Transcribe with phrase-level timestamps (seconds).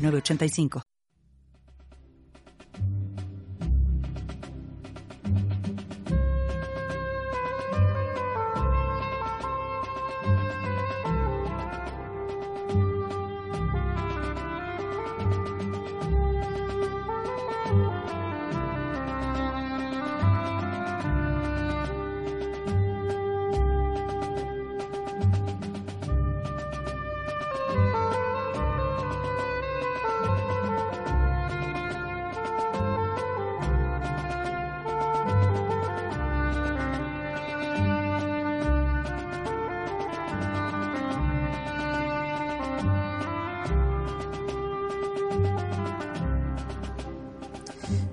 [0.00, 0.82] 985.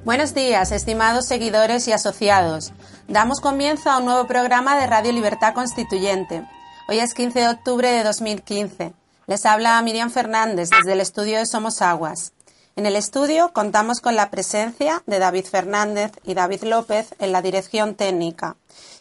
[0.08, 2.72] Buenos días, estimados seguidores y asociados.
[3.09, 6.47] Damos comienzo a un nuevo programa de Radio Libertad Constituyente.
[6.88, 8.94] Hoy es 15 de octubre de 2015.
[9.25, 12.31] Les habla Miriam Fernández desde el estudio de Somos Aguas.
[12.78, 17.41] En el estudio contamos con la presencia de David Fernández y David López en la
[17.41, 18.55] dirección técnica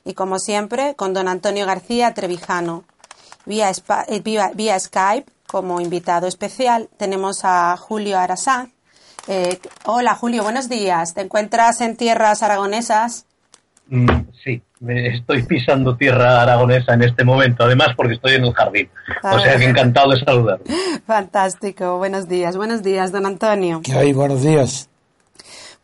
[0.04, 2.82] y como siempre con don Antonio García Trevijano.
[3.44, 3.70] Vía,
[4.08, 8.72] eh, vía Skype como invitado especial tenemos a Julio Arasán,
[9.27, 11.14] eh, hola Julio, buenos días.
[11.14, 13.27] ¿Te encuentras en tierras aragonesas?
[13.88, 14.06] Mm,
[14.44, 18.88] sí, me estoy pisando tierra aragonesa en este momento, además porque estoy en el jardín.
[19.22, 20.60] O sea que encantado de saludar.
[21.06, 23.80] Fantástico, buenos días, buenos días, don Antonio.
[23.84, 24.12] ¿Qué hay?
[24.12, 24.88] Buenos días.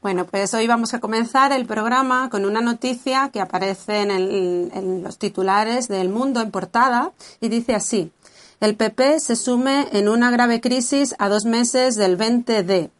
[0.00, 5.02] Bueno, pues hoy vamos a comenzar el programa con una noticia que aparece en, en
[5.04, 8.10] los titulares del Mundo en portada y dice así.
[8.58, 12.90] El PP se sume en una grave crisis a dos meses del 20D.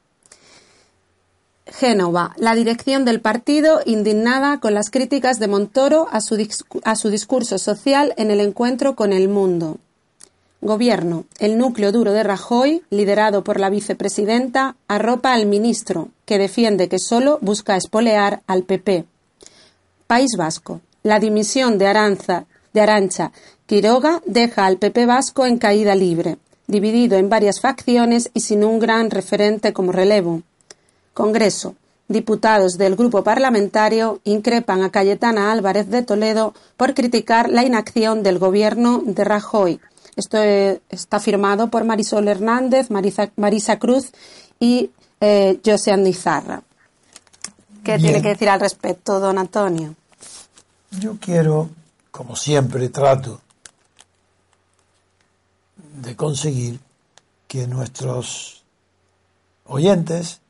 [1.67, 8.15] Génova, la dirección del partido indignada con las críticas de Montoro a su, discurso social
[8.17, 9.79] en el encuentro con el mundo.
[10.61, 11.25] Gobierno.
[11.39, 16.99] El núcleo duro de Rajoy, liderado por la vicepresidenta, arropa al ministro, que defiende que
[16.99, 19.05] solo busca espolear al PP.
[20.07, 20.81] País Vasco.
[21.05, 23.33] La dimisión de, Aranza, de Arancha
[23.67, 28.79] Quiroga deja al PP vasco en caída libre, dividido en varias facciones y sin un
[28.79, 30.43] gran referente como relevo.
[31.15, 31.75] Congreso.
[32.09, 38.39] Diputados del grupo parlamentario increpan a Cayetana Álvarez de Toledo por criticar la inacción del
[38.39, 39.81] gobierno de Rajoy.
[40.17, 44.13] Esto eh, está firmado por Marisol Hernández, Marisa, Cruz
[44.61, 44.91] y
[45.21, 46.63] eh, José Andizarra.
[47.83, 49.95] ¿Qué tiene que decir al respecto, don Antonio?
[51.01, 51.71] Yo quiero,
[52.11, 53.41] como siempre trato,
[56.03, 56.79] de conseguir
[57.49, 58.63] que nuestros
[59.65, 60.42] oyentes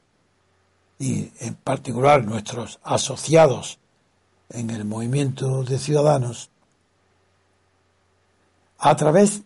[1.03, 3.81] y en particular nuestros asociados
[4.51, 6.49] en el movimiento de ciudadanos,
[8.79, 9.43] a través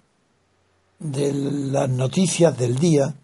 [0.98, 3.14] de las noticias del día,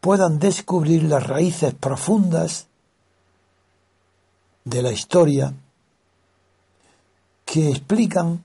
[0.00, 2.66] puedan descubrir las raíces profundas
[4.64, 5.52] de la historia
[7.44, 8.42] que explican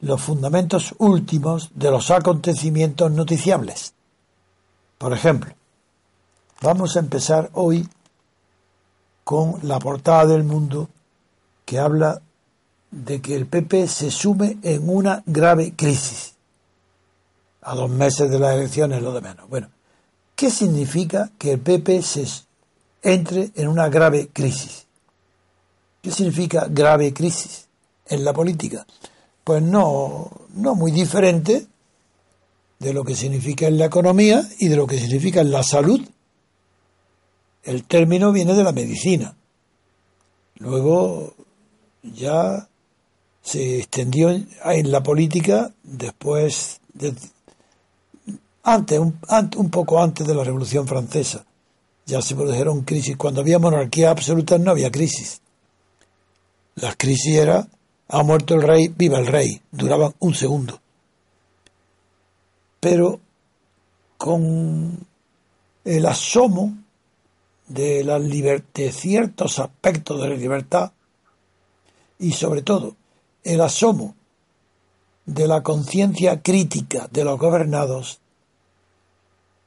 [0.00, 3.94] los fundamentos últimos de los acontecimientos noticiables.
[4.98, 5.54] Por ejemplo,
[6.62, 7.86] Vamos a empezar hoy
[9.24, 10.88] con la portada del mundo
[11.66, 12.22] que habla
[12.90, 16.34] de que el PP se sume en una grave crisis.
[17.60, 19.48] A dos meses de las elecciones, lo de menos.
[19.50, 19.68] Bueno,
[20.34, 22.26] ¿qué significa que el PP se
[23.02, 24.86] entre en una grave crisis?
[26.00, 27.68] ¿Qué significa grave crisis
[28.06, 28.86] en la política?
[29.44, 31.66] Pues no, no muy diferente
[32.78, 36.00] de lo que significa en la economía y de lo que significa en la salud
[37.66, 39.34] el término viene de la medicina.
[40.58, 41.34] Luego
[42.02, 42.68] ya
[43.42, 47.12] se extendió en la política después de,
[48.62, 49.18] antes un,
[49.56, 51.44] un, poco antes de la Revolución Francesa.
[52.06, 53.16] Ya se produjeron crisis.
[53.16, 55.40] Cuando había monarquía absoluta no había crisis.
[56.76, 57.66] Las crisis era
[58.08, 59.60] ha muerto el rey viva el rey.
[59.72, 60.80] Duraban un segundo.
[62.78, 63.20] Pero
[64.16, 65.04] con
[65.84, 66.85] el asomo
[67.68, 70.92] de, la de ciertos aspectos de la libertad
[72.18, 72.96] y sobre todo
[73.44, 74.14] el asomo
[75.24, 78.20] de la conciencia crítica de los gobernados,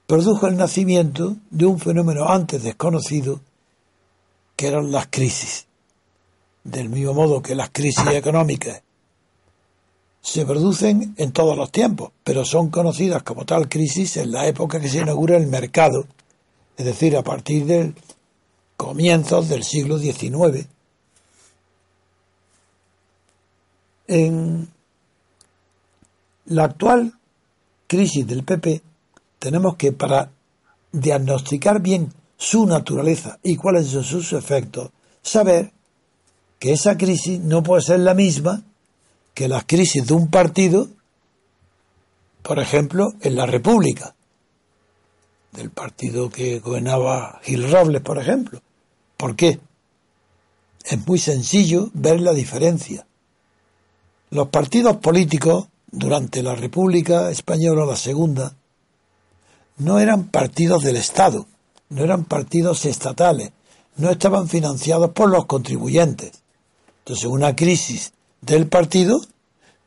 [0.07, 3.42] produjo el nacimiento de un fenómeno antes desconocido
[4.56, 5.68] que eran las crisis.
[6.63, 8.81] Del mismo modo que las crisis económicas
[10.22, 14.80] se producen en todos los tiempos, pero son conocidas como tal crisis en la época
[14.80, 16.06] que se inaugura el mercado,
[16.79, 17.93] es decir, a partir del
[18.77, 20.65] comienzos del siglo XIX.
[24.07, 24.69] En
[26.45, 27.19] la actual
[27.85, 28.81] crisis del PP
[29.39, 30.31] tenemos que para
[30.93, 34.91] diagnosticar bien su naturaleza y cuáles son sus efectos,
[35.21, 35.73] saber
[36.59, 38.63] que esa crisis no puede ser la misma
[39.33, 40.87] que las crisis de un partido,
[42.41, 44.15] por ejemplo, en la República,
[45.51, 48.62] del partido que gobernaba Gil Robles, por ejemplo.
[49.18, 49.60] ¿Por qué?
[50.86, 53.06] Es muy sencillo ver la diferencia.
[54.30, 58.56] Los partidos políticos durante la República Española, la segunda,
[59.78, 61.48] no eran partidos del Estado,
[61.90, 63.51] no eran partidos estatales,
[63.98, 66.31] no estaban financiados por los contribuyentes.
[67.00, 69.19] Entonces una crisis del partido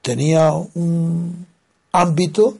[0.02, 1.46] tenía un
[1.92, 2.58] ámbito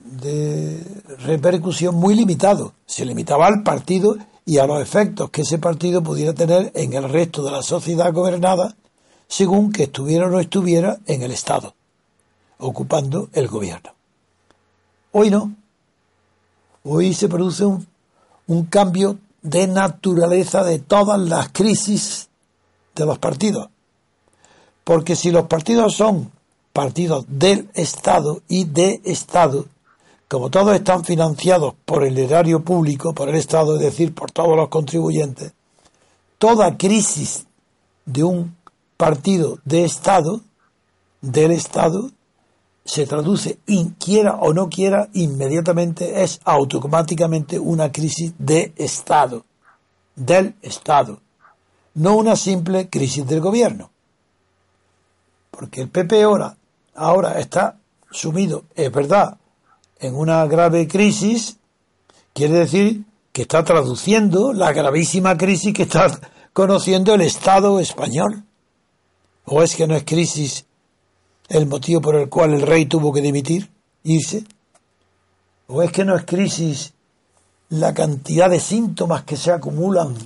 [0.00, 0.82] de
[1.18, 2.72] repercusión muy limitado.
[2.86, 7.08] Se limitaba al partido y a los efectos que ese partido pudiera tener en el
[7.08, 8.74] resto de la sociedad gobernada,
[9.28, 11.74] según que estuviera o no estuviera en el Estado,
[12.58, 13.90] ocupando el gobierno.
[15.12, 15.54] Hoy no.
[16.82, 17.86] Hoy se produce un,
[18.46, 22.28] un cambio de naturaleza de todas las crisis
[22.94, 23.68] de los partidos.
[24.84, 26.32] Porque si los partidos son
[26.72, 29.66] partidos del Estado y de Estado,
[30.30, 34.56] como todos están financiados por el erario público, por el Estado, es decir, por todos
[34.56, 35.54] los contribuyentes,
[36.38, 37.46] toda crisis
[38.06, 38.56] de un
[38.96, 40.40] partido de Estado,
[41.20, 42.12] del Estado,
[42.84, 43.58] se traduce,
[43.98, 49.44] quiera o no quiera, inmediatamente es automáticamente una crisis de Estado,
[50.14, 51.18] del Estado,
[51.94, 53.90] no una simple crisis del gobierno.
[55.50, 56.56] Porque el PP ahora,
[56.94, 57.78] ahora está
[58.12, 59.39] sumido, es verdad,
[60.00, 61.58] en una grave crisis,
[62.32, 66.20] quiere decir que está traduciendo la gravísima crisis que está
[66.52, 68.44] conociendo el Estado español.
[69.44, 70.64] ¿O es que no es crisis
[71.48, 73.70] el motivo por el cual el rey tuvo que dimitir,
[74.02, 74.44] irse?
[75.66, 76.94] ¿O es que no es crisis
[77.68, 80.16] la cantidad de síntomas que se acumulan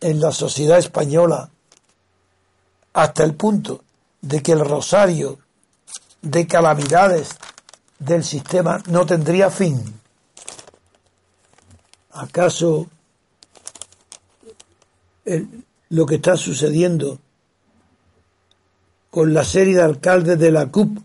[0.00, 1.50] en la sociedad española
[2.92, 3.82] hasta el punto
[4.22, 5.38] de que el rosario
[6.22, 7.36] de calamidades
[8.00, 9.80] del sistema no tendría fin.
[12.12, 12.88] ¿Acaso
[15.90, 17.20] lo que está sucediendo
[19.10, 20.98] con la serie de alcaldes de la CUP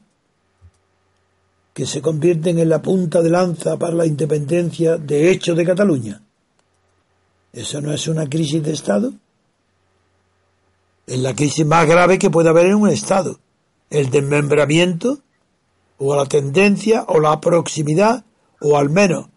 [1.74, 6.21] que se convierten en la punta de lanza para la independencia de hecho de Cataluña?
[7.51, 9.13] ¿Eso no es una crisis de Estado?
[11.06, 13.39] Es la crisis más grave que puede haber en un Estado.
[13.89, 15.19] El desmembramiento
[15.97, 18.25] o la tendencia o la proximidad
[18.62, 19.27] o al menos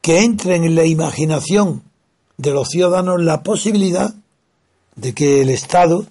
[0.00, 1.82] que entren en la imaginación
[2.36, 4.14] de los ciudadanos la posibilidad
[4.96, 6.06] de que el Estado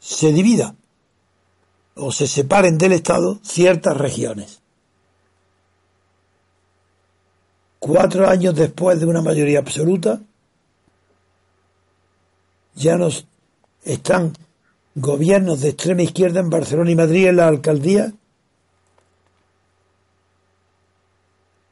[0.00, 0.74] se divida
[1.94, 4.60] o se separen del Estado ciertas regiones.
[7.78, 10.20] Cuatro años después de una mayoría absoluta,
[12.74, 13.26] ya nos
[13.84, 14.32] están
[14.94, 18.12] gobiernos de extrema izquierda en Barcelona y Madrid en la alcaldía.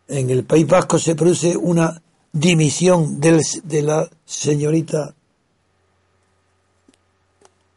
[0.09, 5.15] En el País Vasco se produce una dimisión de la señorita,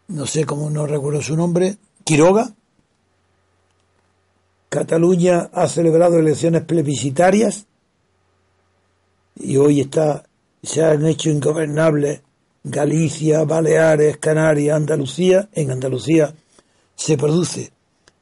[0.08, 2.54] no sé cómo no recuerdo su nombre, Quiroga.
[4.70, 7.68] Cataluña ha celebrado elecciones plebiscitarias
[9.36, 10.24] y hoy está,
[10.64, 12.22] se han hecho ingobernables
[12.64, 16.34] Galicia, Baleares, Canarias, Andalucía, en Andalucía
[16.96, 17.72] se produce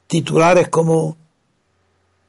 [0.08, 1.16] titulares como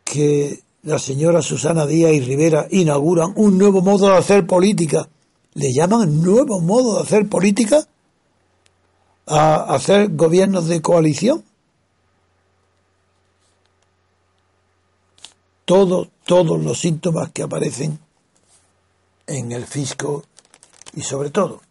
[0.05, 5.09] que la señora Susana Díaz y Rivera inauguran un nuevo modo de hacer política.
[5.55, 7.87] ¿Le llaman nuevo modo de hacer política?
[9.27, 11.45] ¿A hacer gobiernos de coalición?
[15.65, 17.99] Todos, todos los síntomas que aparecen
[19.27, 20.25] en el fisco
[20.95, 21.63] y sobre todo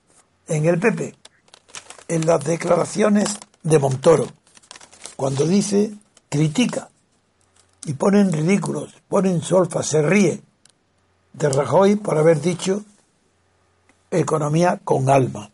[0.48, 1.15] en el PP,
[2.07, 4.27] en las declaraciones de Montoro,
[5.15, 5.93] cuando dice,
[6.29, 6.89] critica
[7.86, 10.41] y ponen ridículos, ponen solfa, se ríe
[11.33, 12.83] de Rajoy por haber dicho
[14.10, 15.51] economía con alma.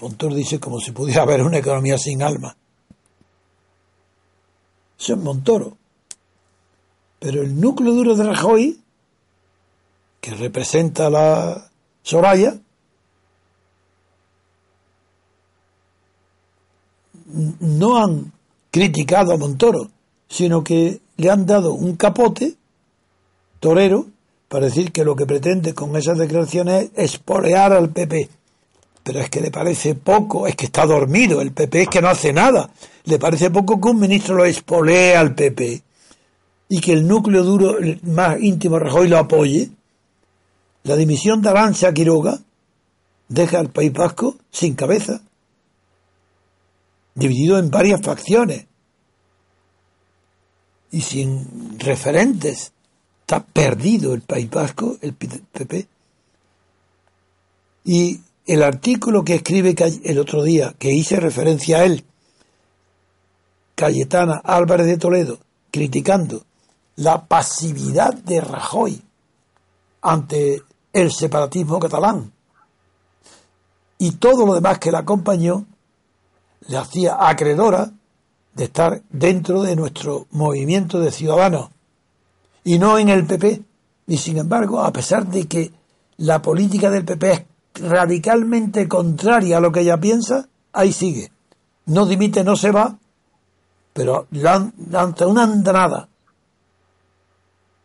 [0.00, 2.56] Montoro dice como si pudiera haber una economía sin alma.
[4.98, 5.76] Eso es Montoro.
[7.18, 8.80] Pero el núcleo duro de Rajoy,
[10.20, 11.70] que representa la
[12.02, 12.58] Soraya,
[17.60, 18.32] no han
[18.70, 19.90] criticado a Montoro,
[20.28, 22.54] sino que le han dado un capote
[23.60, 24.06] torero
[24.48, 28.28] para decir que lo que pretende con esas declaraciones es espolear al PP.
[29.02, 32.08] Pero es que le parece poco, es que está dormido, el PP es que no
[32.08, 32.70] hace nada.
[33.04, 35.82] Le parece poco que un ministro lo espolee al PP
[36.68, 39.70] y que el núcleo duro más íntimo Rajoy lo apoye.
[40.84, 42.38] La dimisión de Arancha Quiroga
[43.28, 45.20] deja al País Vasco sin cabeza,
[47.14, 48.66] dividido en varias facciones
[50.90, 52.72] y sin referentes.
[53.20, 55.88] Está perdido el País Vasco, el PP.
[57.84, 62.04] Y el artículo que escribe el otro día, que hice referencia a él,
[63.74, 65.38] Cayetana Álvarez de Toledo,
[65.70, 66.44] criticando
[66.96, 69.02] la pasividad de Rajoy
[70.02, 72.32] ante el separatismo catalán
[73.98, 75.66] y todo lo demás que la acompañó,
[76.68, 77.90] le hacía acreedora
[78.54, 81.70] de estar dentro de nuestro movimiento de ciudadanos
[82.62, 83.62] y no en el PP.
[84.06, 85.72] Y sin embargo, a pesar de que
[86.18, 87.44] la política del PP es
[87.74, 91.30] radicalmente contraria a lo que ella piensa, ahí sigue.
[91.86, 92.96] No dimite, no se va,
[93.92, 96.08] pero lanza una andanada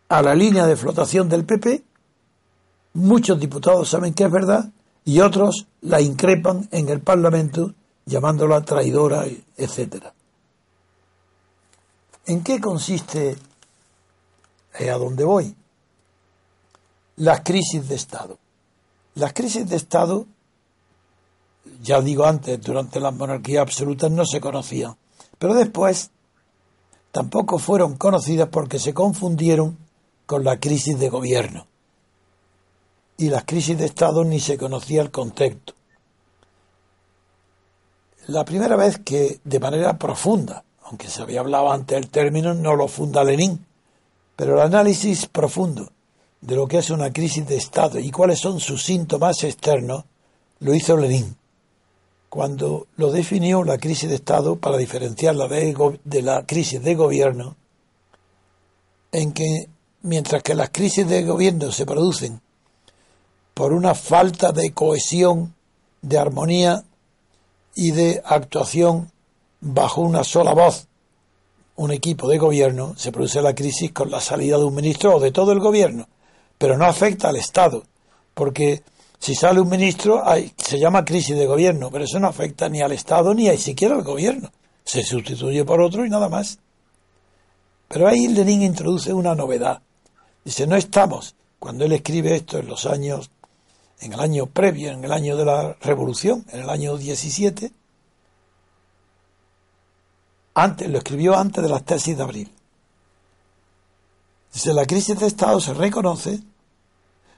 [0.10, 1.84] a la línea de flotación del PP.
[2.94, 4.72] Muchos diputados saben que es verdad
[5.06, 7.74] y otros la increpan en el Parlamento
[8.10, 9.26] llamándola traidora,
[9.56, 10.14] etcétera.
[12.26, 13.38] ¿En qué consiste
[14.74, 15.56] a dónde voy?
[17.18, 18.38] Las crisis de Estado.
[19.16, 20.26] Las crisis de Estado,
[21.82, 24.96] ya digo antes, durante las monarquías absolutas no se conocían,
[25.38, 26.12] pero después
[27.12, 29.78] tampoco fueron conocidas porque se confundieron
[30.26, 31.68] con la crisis de gobierno.
[33.18, 35.74] Y las crisis de Estado ni se conocía el contexto.
[38.30, 42.76] La primera vez que de manera profunda, aunque se había hablado antes el término, no
[42.76, 43.66] lo funda Lenin,
[44.36, 45.92] pero el análisis profundo
[46.40, 50.04] de lo que es una crisis de Estado y cuáles son sus síntomas externos,
[50.60, 51.36] lo hizo Lenin,
[52.30, 57.56] cuando lo definió la crisis de Estado para diferenciarla de la crisis de gobierno,
[59.12, 59.70] en que
[60.04, 62.42] mientras que las crisis de gobierno se producen
[63.56, 65.56] por una falta de cohesión,
[66.04, 66.86] de armonía
[67.80, 69.12] y de actuación
[69.62, 70.88] bajo una sola voz,
[71.76, 75.20] un equipo de gobierno, se produce la crisis con la salida de un ministro o
[75.20, 76.08] de todo el gobierno
[76.60, 77.84] pero no afecta al Estado,
[78.36, 78.84] porque
[79.18, 82.82] si sale un ministro hay, se llama crisis de gobierno, pero eso no afecta ni
[82.82, 84.52] al Estado ni a siquiera al gobierno.
[84.84, 86.60] Se sustituye por otro y nada más.
[87.88, 89.82] Pero ahí Lenin introduce una novedad.
[90.44, 93.32] Dice, no estamos, cuando él escribe esto en los años,
[94.00, 97.72] en el año previo, en el año de la Revolución, en el año 17,
[100.54, 102.52] antes, lo escribió antes de las tesis de abril.
[104.54, 106.42] Dice, la crisis de Estado se reconoce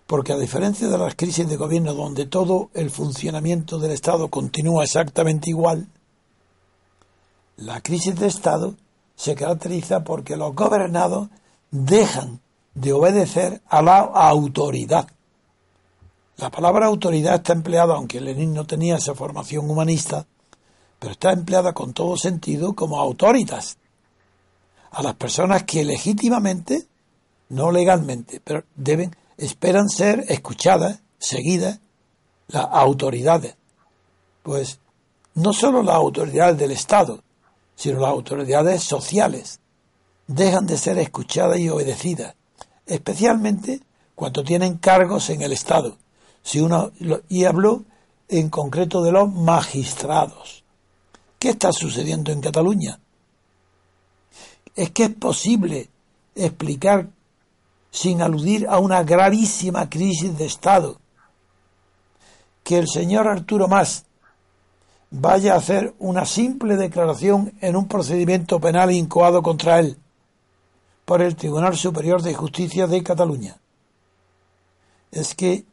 [0.08, 4.84] porque a diferencia de las crisis de gobierno donde todo el funcionamiento del Estado continúa
[4.84, 5.88] exactamente igual,
[7.58, 8.76] la crisis de Estado
[9.16, 11.30] se caracteriza porque los gobernados
[11.70, 12.42] dejan
[12.74, 15.08] de obedecer a la autoridad.
[16.42, 20.26] La palabra autoridad está empleada, aunque Lenin no tenía esa formación humanista,
[20.98, 23.78] pero está empleada con todo sentido como autoritas
[24.90, 26.88] a las personas que legítimamente,
[27.50, 31.80] no legalmente, pero deben esperan ser escuchadas, seguidas,
[32.48, 33.56] las autoridades.
[34.42, 34.80] Pues
[35.36, 37.24] no solo las autoridades del Estado,
[37.76, 39.60] sino las autoridades sociales
[40.26, 42.34] dejan de ser escuchadas y obedecidas,
[42.88, 43.82] especialmente
[44.16, 46.01] cuando tienen cargos en el Estado.
[46.44, 46.92] Si uno
[47.30, 47.84] y habló
[48.28, 50.64] en concreto de los magistrados.
[51.38, 53.00] ¿Qué está sucediendo en Cataluña?
[54.76, 55.90] Es que es posible
[56.36, 57.10] explicar
[57.92, 60.98] sin aludir a una gravísima crisis de Estado.
[62.64, 64.06] Que el señor Arturo Más
[65.10, 69.98] vaya a hacer una simple declaración en un procedimiento penal incoado contra él
[71.04, 73.58] por el Tribunal Superior de Justicia de Cataluña.
[75.12, 75.66] Es que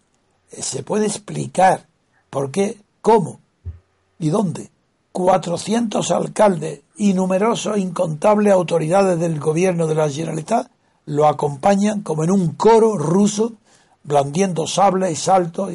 [0.50, 1.86] se puede explicar
[2.30, 3.40] por qué, cómo
[4.18, 4.70] y dónde
[5.12, 10.70] 400 alcaldes y numerosas incontables autoridades del gobierno de la Generalitat
[11.06, 13.54] lo acompañan como en un coro ruso,
[14.04, 15.72] blandiendo sables y saltos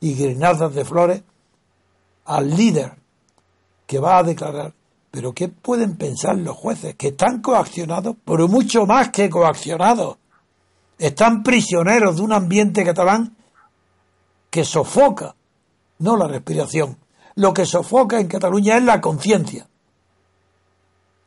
[0.00, 1.22] y, granadas de flores
[2.26, 2.92] al líder
[3.86, 4.74] que va a declarar.
[5.10, 6.94] Pero ¿qué pueden pensar los jueces?
[6.94, 10.18] Que están coaccionados, pero mucho más que coaccionados.
[10.98, 13.35] Están prisioneros de un ambiente catalán
[14.56, 15.36] que sofoca,
[15.98, 16.96] no la respiración.
[17.34, 19.68] Lo que sofoca en Cataluña es la conciencia.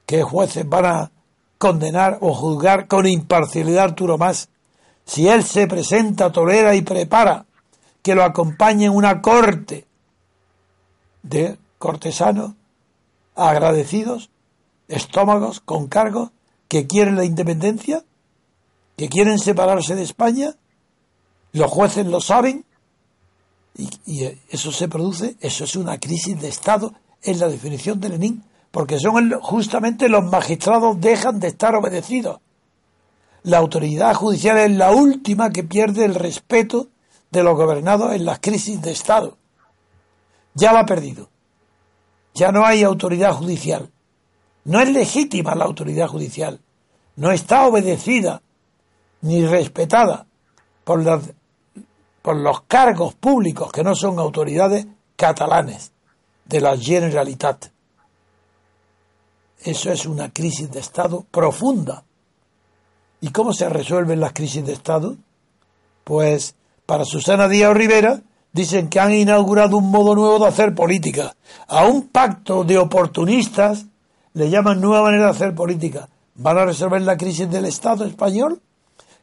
[0.07, 1.11] ¿Qué jueces van a
[1.59, 4.49] condenar o juzgar con imparcialidad Arturo Más
[5.05, 7.45] si él se presenta, tolera y prepara
[8.01, 9.85] que lo acompañe en una corte
[11.21, 12.53] de cortesanos
[13.35, 14.31] agradecidos,
[14.87, 16.31] estómagos con cargos,
[16.67, 18.03] que quieren la independencia,
[18.97, 20.55] que quieren separarse de España,
[21.51, 22.65] los jueces lo saben,
[23.75, 28.43] y, eso se produce, eso es una crisis de Estado en la definición de Lenin,
[28.71, 32.39] porque son justamente los magistrados dejan de estar obedecidos.
[33.43, 36.89] La autoridad judicial es la última que pierde el respeto
[37.31, 39.37] de los gobernados en las crisis de Estado.
[40.53, 41.29] Ya la ha perdido.
[42.33, 43.89] Ya no hay autoridad judicial.
[44.65, 46.59] No es legítima la autoridad judicial.
[47.15, 48.41] No está obedecida
[49.21, 50.27] ni respetada
[50.83, 51.03] por,
[52.21, 54.85] por los cargos públicos que no son autoridades
[55.15, 55.91] catalanes
[56.45, 57.67] de la Generalitat.
[59.59, 62.03] Eso es una crisis de Estado profunda.
[63.21, 65.17] ¿Y cómo se resuelven las crisis de Estado?
[66.03, 68.21] Pues para Susana Díaz Rivera
[68.53, 71.35] dicen que han inaugurado un modo nuevo de hacer política.
[71.67, 73.85] A un pacto de oportunistas
[74.33, 76.07] le llaman nueva manera de hacer política.
[76.35, 78.61] ¿Van a resolver la crisis del Estado español?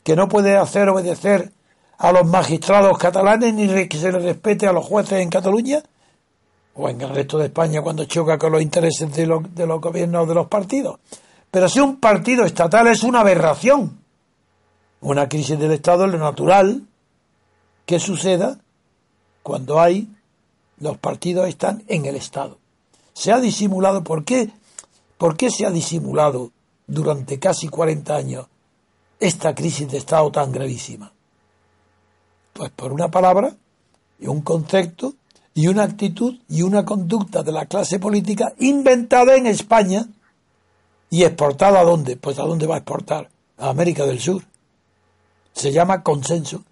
[0.03, 1.53] Que no puede hacer obedecer
[1.99, 5.83] a los magistrados catalanes ni que se les respete a los jueces en Cataluña
[6.75, 10.29] o en el resto de España cuando choca con los intereses de, de los gobiernos
[10.29, 10.99] de los partidos.
[11.51, 13.99] Pero si un partido estatal es una aberración,
[15.01, 16.83] una crisis del Estado es lo natural
[17.87, 18.59] que suceda
[19.43, 20.09] cuando hay
[20.79, 22.59] los partidos están en el Estado.
[23.15, 24.51] Se ha disimulado, ¿por qué?
[25.17, 26.51] ¿Por qué se ha disimulado
[26.87, 28.47] durante casi 40 años
[29.19, 31.13] esta crisis de Estado tan gravísima?
[32.57, 33.55] Pues por una palabra
[34.19, 35.15] y un concepto
[35.53, 40.07] y una actitud y una conducta de la clase política inventada en España
[41.11, 42.17] y exportada a dónde?
[42.17, 43.29] Pues a dónde va a exportar?
[43.59, 44.43] A América del Sur.
[45.53, 46.65] Se llama consenso.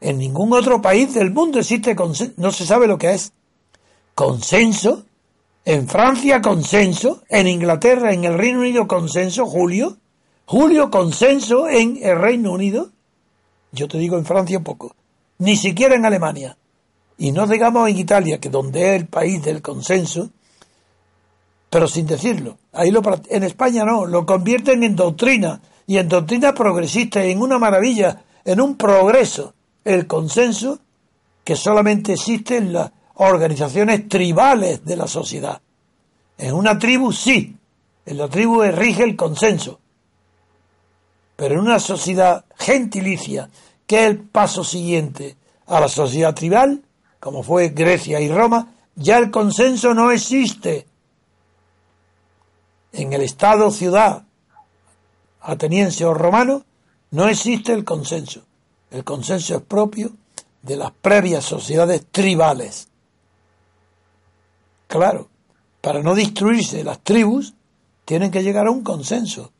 [0.00, 2.34] En ningún otro país del mundo existe consenso.
[2.36, 3.32] No se sabe lo que es.
[4.14, 5.04] Consenso.
[5.64, 7.22] En Francia, consenso.
[7.28, 9.46] En Inglaterra, en el Reino Unido, consenso.
[9.46, 9.96] Julio.
[10.46, 12.90] Julio, consenso en el Reino Unido.
[13.74, 14.94] Yo te digo en Francia poco.
[15.38, 16.56] Ni siquiera en Alemania.
[17.18, 20.30] Y no digamos en Italia, que donde es el país del consenso,
[21.70, 22.58] pero sin decirlo.
[22.72, 27.58] Ahí lo, en España no, lo convierten en doctrina y en doctrina progresista, en una
[27.58, 30.78] maravilla, en un progreso el consenso
[31.42, 35.60] que solamente existe en las organizaciones tribales de la sociedad.
[36.38, 37.56] En una tribu sí,
[38.06, 39.80] en la tribu rige el consenso.
[41.36, 43.50] Pero en una sociedad gentilicia,
[43.86, 46.82] que es el paso siguiente a la sociedad tribal,
[47.20, 50.86] como fue Grecia y Roma, ya el consenso no existe.
[52.92, 54.24] En el Estado ciudad
[55.40, 56.64] ateniense o romano
[57.10, 58.42] no existe el consenso.
[58.90, 60.12] El consenso es propio
[60.62, 62.88] de las previas sociedades tribales.
[64.86, 65.28] Claro,
[65.80, 67.54] para no destruirse las tribus,
[68.04, 69.52] tienen que llegar a un consenso.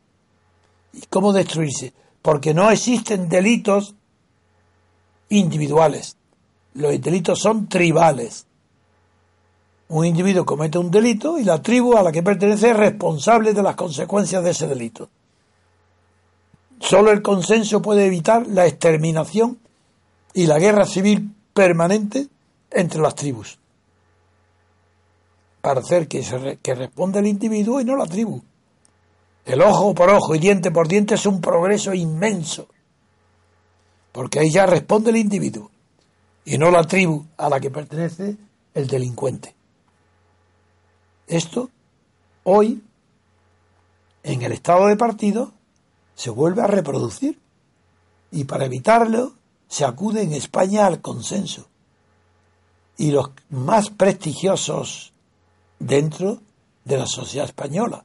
[0.95, 1.93] ¿Y cómo destruirse?
[2.23, 3.95] Porque no existen delitos
[5.29, 6.17] individuales.
[6.75, 8.47] Los delitos son tribales.
[9.89, 13.63] Un individuo comete un delito y la tribu a la que pertenece es responsable de
[13.63, 15.09] las consecuencias de ese delito.
[16.81, 19.59] Solo el consenso puede evitar la exterminación
[20.33, 22.29] y la guerra civil permanente
[22.71, 23.59] entre las tribus.
[25.61, 28.43] Para hacer que, se que responda el individuo y no la tribu.
[29.45, 32.69] El ojo por ojo y diente por diente es un progreso inmenso.
[34.13, 35.71] Porque ahí ya responde el individuo
[36.45, 38.37] y no la tribu a la que pertenece
[38.75, 39.55] el delincuente.
[41.27, 41.71] Esto,
[42.45, 42.83] hoy,
[44.23, 45.53] en el estado de partido,
[46.15, 47.39] se vuelve a reproducir.
[48.31, 49.35] Y para evitarlo,
[49.69, 51.69] se acude en España al consenso.
[52.97, 55.13] Y los más prestigiosos
[55.79, 56.41] dentro
[56.85, 58.05] de la sociedad española,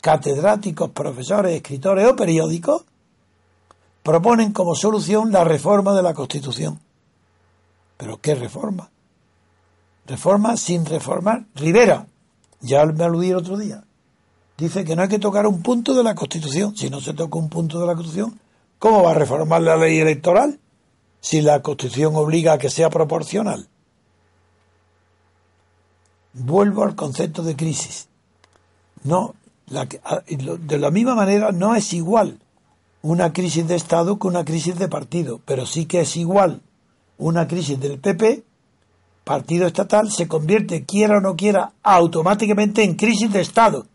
[0.00, 2.84] catedráticos, profesores, escritores o periódicos,
[4.02, 6.80] proponen como solución la reforma de la Constitución.
[7.96, 8.90] ¿Pero qué reforma?
[10.06, 11.44] Reforma sin reformar.
[11.54, 12.06] Rivera,
[12.60, 13.84] ya me aludí el otro día,
[14.56, 16.76] dice que no hay que tocar un punto de la Constitución.
[16.76, 18.38] Si no se toca un punto de la Constitución,
[18.78, 20.58] ¿cómo va a reformar la ley electoral?
[21.20, 23.68] Si la Constitución obliga a que sea proporcional.
[26.32, 28.08] Vuelvo al concepto de crisis.
[29.02, 29.34] No,
[29.70, 32.38] de la misma manera no es igual
[33.02, 36.62] una crisis de Estado que una crisis de partido, pero sí que es igual
[37.18, 38.44] una crisis del PP,
[39.24, 43.86] partido estatal, se convierte, quiera o no quiera, automáticamente en crisis de Estado.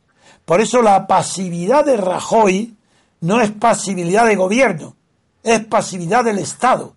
[0.46, 2.76] Por eso la pasividad de Rajoy
[3.22, 4.96] no es pasividad de gobierno,
[5.42, 6.96] es pasividad del Estado.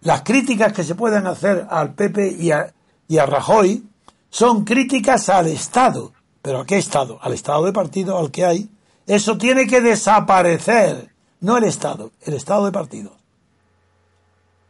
[0.00, 2.72] Las críticas que se pueden hacer al PP y a,
[3.08, 3.84] y a Rajoy
[4.28, 6.12] son críticas al Estado.
[6.44, 7.18] ¿Pero a qué Estado?
[7.22, 8.68] Al Estado de partido al que hay.
[9.06, 13.16] Eso tiene que desaparecer, no el Estado, el Estado de partido.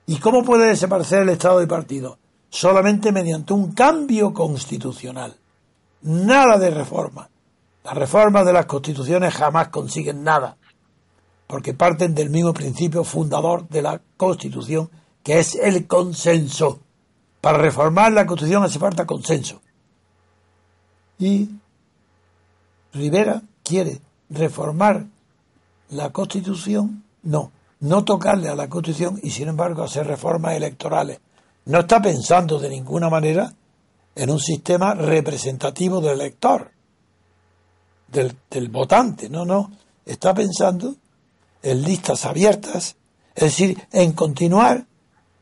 [0.07, 2.19] ¿Y cómo puede desaparecer el Estado de partido?
[2.49, 5.37] Solamente mediante un cambio constitucional.
[6.03, 7.29] Nada de reforma.
[7.83, 10.57] Las reformas de las constituciones jamás consiguen nada,
[11.49, 14.91] porque parten del mismo principio fundador de la Constitución,
[15.25, 16.79] que es el consenso.
[17.41, 19.61] Para reformar la Constitución hace falta consenso.
[21.19, 21.49] Y
[22.94, 25.04] Rivera quiere reformar
[25.90, 31.20] la Constitución, no, no tocarle a la Constitución y sin embargo hacer reformas electorales.
[31.66, 33.52] No está pensando de ninguna manera
[34.14, 36.70] en un sistema representativo del elector,
[38.09, 39.72] del, del votante, no, no,
[40.07, 40.94] está pensando
[41.62, 42.96] en listas abiertas,
[43.35, 44.87] es decir, en continuar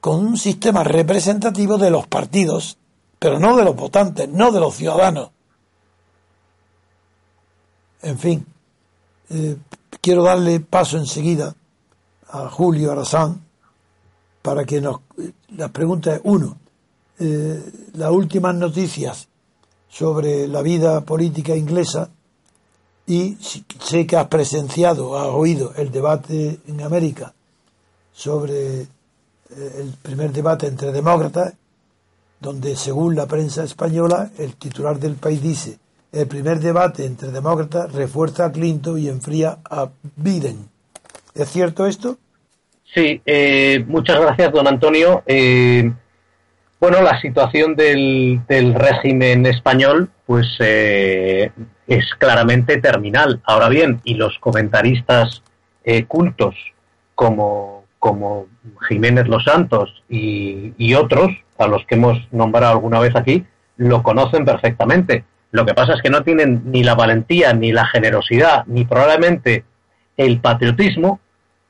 [0.01, 2.79] con un sistema representativo de los partidos,
[3.19, 5.32] pero no de los votantes, no de los ciudadanos.
[8.03, 8.45] En fin,
[9.31, 9.57] eh,
[10.01, 11.55] quiero darle paso enseguida
[12.29, 13.41] a Julio Arazán
[14.43, 15.01] para que nos...
[15.57, 16.57] Las preguntas uno,
[17.19, 17.63] eh,
[17.95, 19.29] las últimas noticias
[19.89, 22.09] sobre la vida política inglesa
[23.07, 27.35] y sé que has presenciado, has oído el debate en América
[28.13, 28.87] sobre eh,
[29.51, 31.55] el primer debate entre demócratas,
[32.41, 35.79] donde según la prensa española el titular del país dice
[36.13, 40.69] el primer debate entre demócratas refuerza a Clinton y enfría a Biden.
[41.35, 42.19] ¿Es cierto esto?
[42.95, 45.23] Sí, eh, muchas gracias, don Antonio.
[45.27, 45.91] Eh,
[46.79, 48.43] bueno, la situación del,
[48.75, 51.51] régimen español, pues eh,
[51.87, 53.41] es claramente terminal.
[53.45, 55.43] Ahora bien, y los comentaristas
[56.07, 56.55] cultos
[57.15, 57.85] como,
[58.89, 63.45] Jiménez Los Santos y otros, a los que hemos nombrado alguna vez aquí,
[63.77, 65.25] lo conocen perfectamente.
[65.53, 69.65] Lo que pasa es que no tienen ni la valentía, ni la generosidad, ni probablemente
[70.17, 71.21] el patriotismo,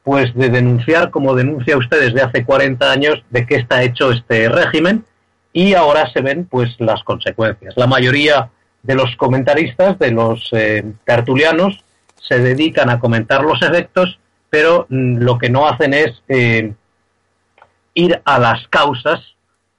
[0.04, 4.48] pues de denunciar, como denuncia usted desde hace 40 años, de qué está hecho este
[4.48, 5.04] régimen
[5.52, 7.74] y ahora se ven pues las consecuencias.
[7.76, 8.50] La mayoría
[8.82, 11.84] de los comentaristas, de los eh, tertulianos,
[12.16, 14.18] se dedican a comentar los efectos,
[14.48, 16.72] pero mm, lo que no hacen es eh,
[17.94, 19.20] ir a las causas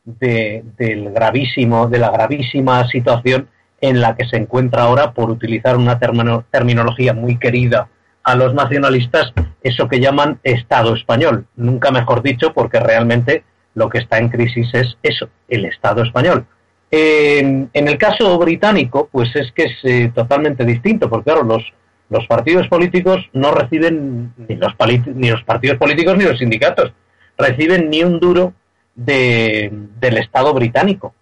[0.04, 3.48] de, del gravísimo, de la gravísima situación
[3.84, 7.90] en la que se encuentra ahora, por utilizar una terminología muy querida
[8.24, 11.48] a los nacionalistas, eso que llaman Estado español.
[11.58, 13.44] Nunca mejor dicho, porque realmente
[13.76, 16.46] lo que está en crisis es eso, el Estado español.
[16.92, 21.64] en el caso británico, pues es que es eh, totalmente distinto, porque claro, los,
[22.10, 24.74] los partidos políticos no reciben, ni los,
[25.14, 26.94] ni los partidos políticos ni los sindicatos,
[27.38, 28.54] reciben ni un duro
[28.96, 31.14] del Estado británico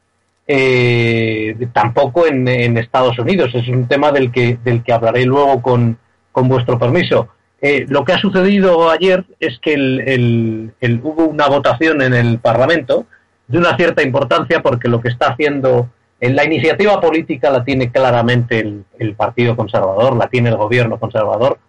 [0.47, 3.51] eh, tampoco en, Estados Unidos.
[3.53, 5.97] Es un tema del que, del que hablaré luego con,
[6.31, 7.29] con vuestro permiso.
[7.61, 10.73] Eh, lo que ha sucedido ayer es que el,
[11.03, 13.05] hubo una votación en el Parlamento
[13.47, 17.91] de una cierta importancia porque lo que está haciendo en la iniciativa política la tiene
[17.91, 18.59] claramente
[18.97, 21.59] el, Partido Conservador, la tiene el gobierno conservador.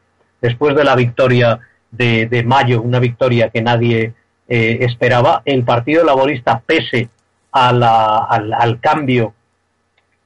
[0.41, 4.15] Después de la victoria de, mayo, una victoria que nadie
[4.49, 7.09] eh, esperaba, el Partido Laborista, pese
[7.53, 9.35] al, cambio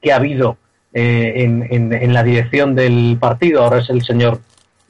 [0.01, 0.57] que ha habido
[0.93, 1.33] eh,
[1.69, 3.63] en, la dirección del partido.
[3.63, 4.39] Ahora es el señor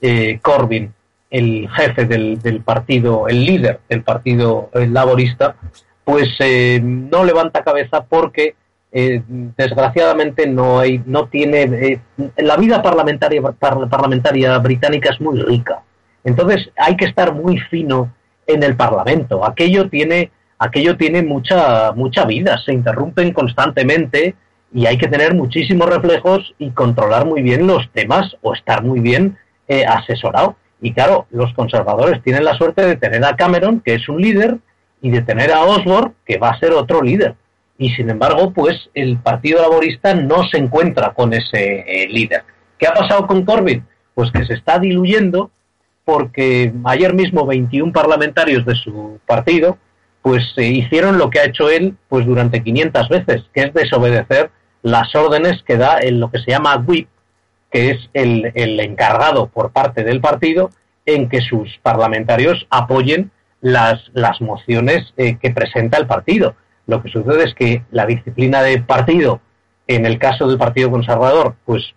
[0.02, 0.93] eh, Corbyn,
[1.30, 5.56] el jefe del, partido, el líder del partido laborista,
[6.04, 8.56] pues eh, no levanta cabeza porque
[8.89, 12.00] desgraciadamente no hay, no tiene,
[12.38, 15.84] la vida parlamentaria, parlamentaria británica es muy rica.
[16.23, 18.12] Entonces hay que estar muy fino
[18.47, 19.45] en el Parlamento.
[19.45, 24.36] Aquello tiene aquello tiene mucha, mucha vida, se interrumpen constantemente
[24.74, 29.00] y hay que tener muchísimos reflejos y controlar muy bien los temas o estar muy
[29.00, 30.56] bien eh, asesorado.
[30.82, 34.58] Y claro, los conservadores tienen la suerte de tener a Cameron, que es un líder,
[35.02, 37.36] y de tener a Osborne, que va a ser otro líder.
[37.78, 42.43] Y sin embargo, pues el Partido Laborista no se encuentra con ese eh, líder.
[42.78, 43.86] ¿Qué ha pasado con Corbyn?
[44.13, 45.52] Pues que se está diluyendo
[46.04, 49.78] porque ayer mismo 21 parlamentarios de su partido
[50.28, 55.16] pues hicieron lo que ha hecho él pues durante 500 veces, que es desobedecer las
[55.16, 57.08] órdenes que da en lo que se llama whip,
[57.72, 60.70] que es el, el encargado por parte del partido
[61.06, 66.56] en que sus parlamentarios apoyen las, las mociones eh, que presenta el partido.
[66.88, 69.40] Lo que sucede es que la disciplina de partido,
[69.88, 71.96] en el caso del Partido Conservador, pues,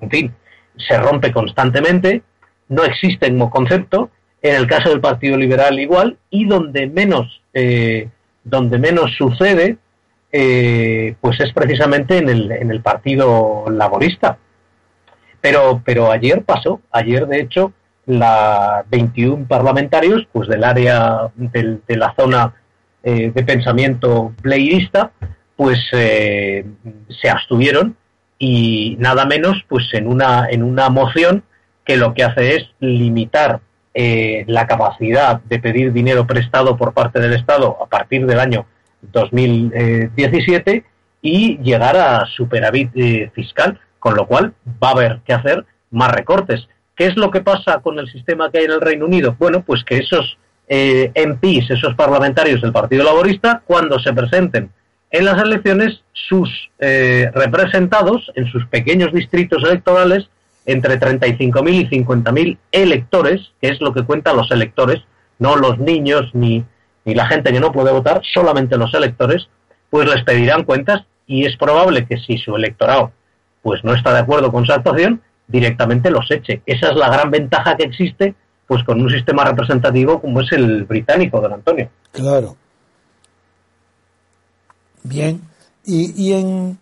[0.00, 0.34] en fin,
[0.76, 2.22] se rompe constantemente,
[2.68, 4.10] no existe como concepto,
[4.42, 8.08] en el caso del Partido Liberal igual, y donde menos, eh,
[8.44, 9.78] donde menos sucede,
[10.32, 14.38] eh, pues es precisamente en el, en el Partido Laborista.
[15.40, 17.72] Pero, pero ayer pasó, ayer de hecho,
[18.06, 22.54] la 21 parlamentarios pues del área de la zona
[23.02, 25.12] eh, de pensamiento playista
[25.56, 26.64] pues eh,
[27.08, 27.96] se abstuvieron
[28.38, 31.44] y nada menos pues en una en una moción
[31.84, 33.60] que lo que hace es limitar
[33.94, 38.66] eh, la capacidad de pedir dinero prestado por parte del Estado a partir del año
[39.00, 40.84] 2017
[41.20, 42.90] y llegar a superávit
[43.32, 46.68] fiscal, con lo cual va a haber que hacer más recortes.
[46.96, 49.36] ¿Qué es lo que pasa con el sistema que hay en el Reino Unido?
[49.38, 54.70] Bueno, pues que esos eh, MPs, esos parlamentarios del Partido Laborista, cuando se presenten
[55.10, 60.28] en las elecciones, sus eh, representados en sus pequeños distritos electorales,
[60.66, 65.02] entre 35.000 y 50.000 electores, que es lo que cuentan los electores,
[65.38, 66.64] no los niños ni,
[67.04, 69.48] ni la gente que no puede votar, solamente los electores,
[69.90, 73.12] pues les pedirán cuentas y es probable que si su electorado
[73.62, 76.62] pues no está de acuerdo con su actuación, directamente los eche.
[76.66, 78.34] Esa es la gran ventaja que existe
[78.66, 81.90] pues con un sistema representativo como es el británico, don Antonio.
[82.10, 82.56] Claro.
[85.02, 85.40] Bien.
[85.84, 86.78] ¿Y, y, en,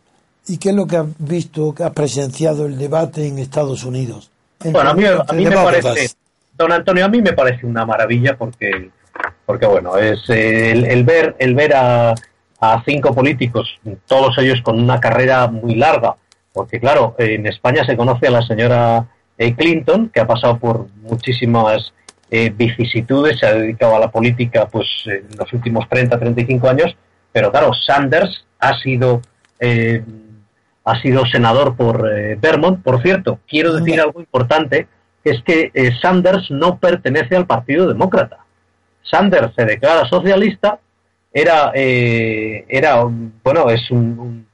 [0.50, 4.30] ¿y qué es lo que has visto, que has presenciado el debate en Estados Unidos?
[4.64, 6.10] bueno, a mí, a mí me parece,
[6.56, 8.90] don Antonio, a mí me parece una maravilla porque,
[9.46, 12.14] porque bueno, es el, el ver, el ver a,
[12.60, 16.16] a cinco políticos, todos ellos con una carrera muy larga,
[16.52, 19.06] porque claro, en España se conoce a la señora
[19.38, 21.94] eh, Clinton, que ha pasado por muchísimas
[22.30, 26.96] eh, vicisitudes, se ha dedicado a la política pues en los últimos 30, 35 años,
[27.32, 29.22] pero claro, Sanders ha sido
[29.58, 30.02] eh,
[30.84, 32.02] ha sido senador por
[32.38, 32.82] Vermont.
[32.82, 34.88] Por cierto, quiero decir algo importante,
[35.22, 38.44] que es que Sanders no pertenece al Partido Demócrata.
[39.02, 40.78] Sanders se declara socialista,
[41.32, 43.04] era, era
[43.42, 44.46] bueno, es un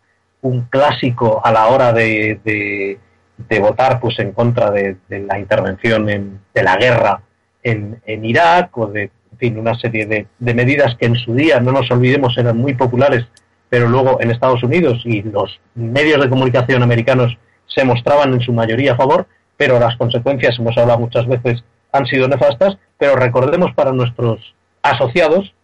[0.47, 6.41] un clásico a la hora de, de, votar pues en contra de, la intervención en,
[6.55, 7.23] de la guerra
[7.63, 11.35] en, en, Irak o de en fin, una serie de, de, medidas que en su
[11.35, 13.27] día, no nos olvidemos, eran muy populares,
[13.69, 18.53] pero luego en Estados Unidos y los medios de comunicación americanos se mostraban en su
[18.53, 19.27] mayoría a favor,
[19.57, 25.55] pero las consecuencias, hemos hablado muchas veces, han sido nefastas, pero recordemos para nuestros asociados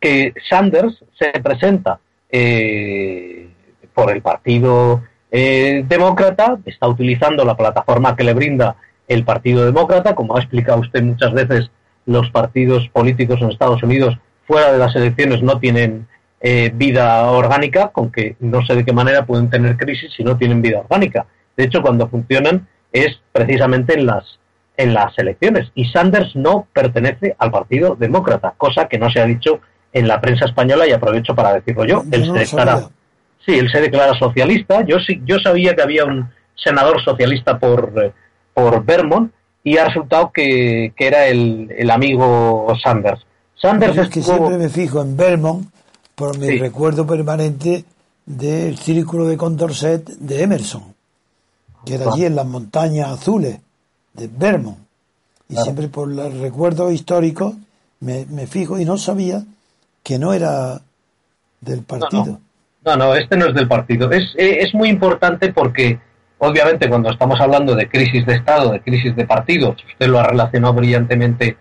[0.00, 3.48] que Sanders se presenta eh,
[3.94, 8.76] por el Partido eh, Demócrata, está utilizando la plataforma que le brinda
[9.08, 11.70] el Partido Demócrata, como ha explicado usted muchas veces,
[12.06, 16.06] los partidos políticos en Estados Unidos fuera de las elecciones no tienen
[16.40, 20.36] eh, vida orgánica, con que no sé de qué manera pueden tener crisis si no
[20.36, 21.26] tienen vida orgánica.
[21.56, 24.38] De hecho, cuando funcionan es precisamente en las
[24.76, 25.70] en las elecciones.
[25.74, 29.60] Y Sanders no pertenece al Partido Demócrata, cosa que no se ha dicho
[29.92, 32.04] en la prensa española y aprovecho para decirlo yo.
[32.12, 32.88] Él se estará
[33.44, 34.84] Sí, él se declara socialista.
[34.84, 38.12] Yo sí, yo sabía que había un senador socialista por, eh,
[38.52, 39.32] por Vermont
[39.64, 43.24] y ha resultado que, era el, el, amigo Sanders.
[43.54, 45.66] Sanders es que siempre me fijo en Vermont
[46.18, 47.84] por mi recuerdo permanente
[48.26, 50.82] del círculo de Condorcet de Emerson,
[51.84, 53.60] que era allí en las montañas azules
[54.14, 54.78] de Vermont.
[55.48, 57.54] Y siempre por los recuerdos históricos
[58.00, 59.44] me, me, fijo y no sabía
[60.02, 60.80] que no era
[61.60, 62.40] del partido.
[62.84, 64.10] No, no, este no es del partido.
[64.10, 66.00] Es, eh, es muy importante porque,
[66.38, 70.24] obviamente, cuando estamos hablando de crisis de Estado, de crisis de partidos, usted lo ha
[70.24, 71.56] relacionado brillantemente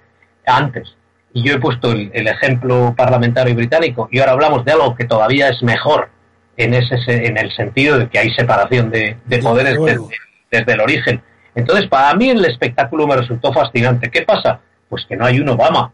[0.47, 0.95] antes.
[1.33, 5.49] Y yo he puesto el, ejemplo parlamentario británico y ahora hablamos de algo que todavía
[5.49, 6.09] es mejor
[6.55, 10.07] en, ese, en el sentido de que hay separación de, poderes desde,
[10.49, 11.21] desde el origen.
[11.53, 14.09] Entonces, para mí el espectáculo me resultó fascinante.
[14.09, 14.59] ¿Qué pasa?
[14.89, 15.93] Pues que no hay un Obama.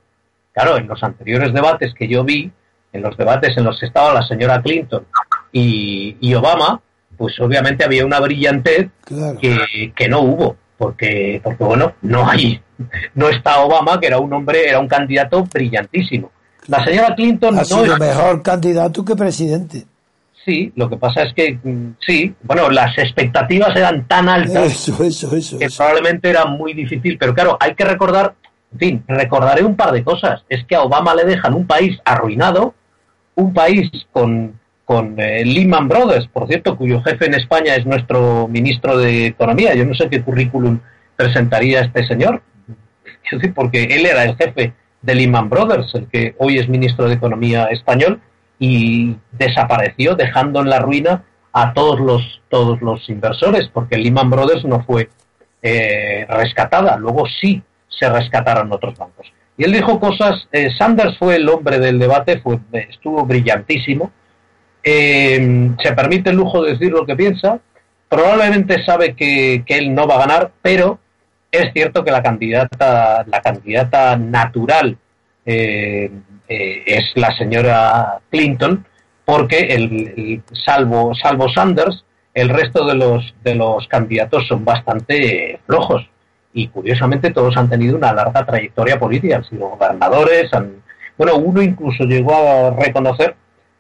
[0.53, 2.51] Claro, en los anteriores debates que yo vi,
[2.93, 5.05] en los debates en los que estaba la señora Clinton
[5.51, 6.81] y, Obama,
[7.17, 12.59] pues obviamente había una brillantez que, no hubo, porque, porque bueno, no hay,
[13.15, 16.29] no está Obama, que era un hombre, era un candidato brillantísimo.
[16.67, 19.85] La señora Clinton ha no sido mejor candidato que presidente.
[20.43, 24.91] Sí, lo que pasa es que mm, sí, bueno, las expectativas eran tan altas
[25.57, 28.35] que probablemente era muy difícil, pero claro, hay que recordar,
[28.73, 30.43] en fin, recordaré un par de cosas.
[30.49, 32.73] Es que a Obama le dejan un país arruinado,
[33.35, 34.59] un país con,
[34.93, 39.73] con eh, Lehman Brothers, por cierto, cuyo jefe en España es nuestro ministro de Economía.
[39.73, 40.81] Yo no sé qué currículum
[41.15, 42.43] presentaría este señor,
[43.55, 47.65] porque él era el jefe de Lehman Brothers, el que hoy es ministro de Economía
[47.71, 48.21] español,
[48.59, 54.63] y desapareció dejando en la ruina a todos los, todos los inversores, porque Lehman Brothers
[54.63, 55.09] no fue
[55.63, 59.25] eh, rescatada, luego sí se rescataron otros bancos.
[59.57, 62.59] Y él dijo cosas, eh, Sanders fue el hombre del debate, fue,
[62.91, 64.11] estuvo brillantísimo,
[64.83, 67.59] eh, se permite el lujo de decir lo que piensa,
[68.09, 70.99] probablemente sabe que, él no va a ganar, pero
[71.51, 74.97] es cierto que la candidata, la candidata natural
[75.45, 76.11] eh,
[76.47, 78.85] es la señora Clinton,
[79.25, 86.07] porque el, salvo, salvo Sanders, el resto de los, de los candidatos son bastante flojos.
[86.53, 90.83] Y curiosamente todos han tenido una larga trayectoria política, han sido gobernadores, han,
[91.17, 93.35] bueno, uno incluso llegó a reconocer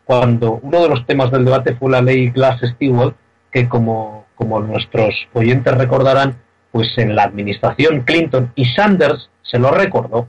[0.05, 3.15] cuando uno de los temas del debate fue la ley Glass-Steagall,
[3.51, 6.35] que como, como nuestros oyentes recordarán,
[6.71, 10.27] pues en la administración Clinton y Sanders se lo recordó,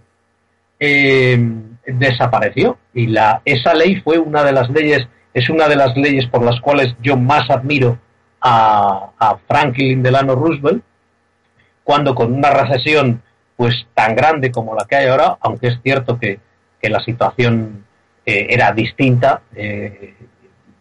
[0.78, 1.38] eh,
[1.86, 2.78] desapareció.
[2.92, 6.44] Y la esa ley fue una de las leyes es una de las leyes por
[6.44, 7.98] las cuales yo más admiro
[8.40, 10.84] a, a Franklin Delano Roosevelt
[11.84, 13.22] cuando con una recesión
[13.56, 16.40] pues tan grande como la que hay ahora, aunque es cierto que,
[16.82, 17.86] la situación
[18.26, 20.14] era distinta, eh,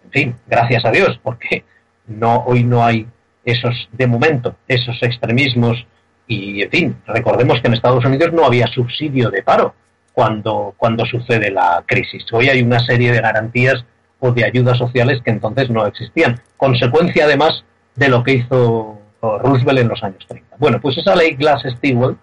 [0.06, 1.64] en fin, gracias a Dios, porque
[2.08, 3.08] no hoy no hay
[3.44, 5.86] esos, de momento, esos extremismos
[6.28, 9.76] y, en fin, recordemos que en Estados Unidos no había subsidio de paro
[10.14, 12.26] cuando, cuando sucede la crisis.
[12.32, 13.84] Hoy hay una serie de garantías
[14.20, 16.42] o de ayudas sociales que entonces no existían.
[16.56, 20.56] Consecuencia, además, de lo que hizo Roosevelt en los años 30.
[20.60, 22.18] Bueno, pues esa ley Glass-Steagall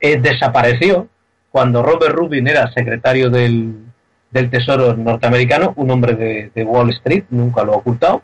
[0.00, 1.08] eh, desapareció
[1.50, 3.76] cuando Robert Rubin era secretario del,
[4.50, 8.22] Tesoro norteamericano, un hombre de, Wall Street, nunca lo ha ocultado,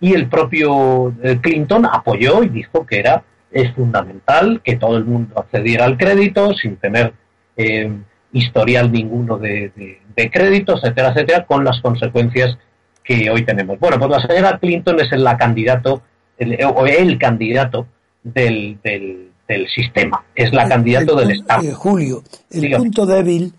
[0.00, 3.22] y el propio eh, Clinton apoyó y dijo que era
[3.52, 7.12] es fundamental que todo el mundo accediera al crédito sin tener
[7.56, 7.92] eh,
[8.32, 9.70] historial ninguno de,
[10.16, 12.56] de, crédito, etcétera, etcétera, con las consecuencias
[13.04, 13.78] que hoy tenemos.
[13.78, 16.02] Bueno, pues la señora Clinton es la candidato
[16.38, 17.86] el, o el candidato
[18.22, 19.28] del, del,
[19.68, 21.62] sistema, es la candidato del Estado.
[21.62, 23.52] Eh, Julio, el punto débil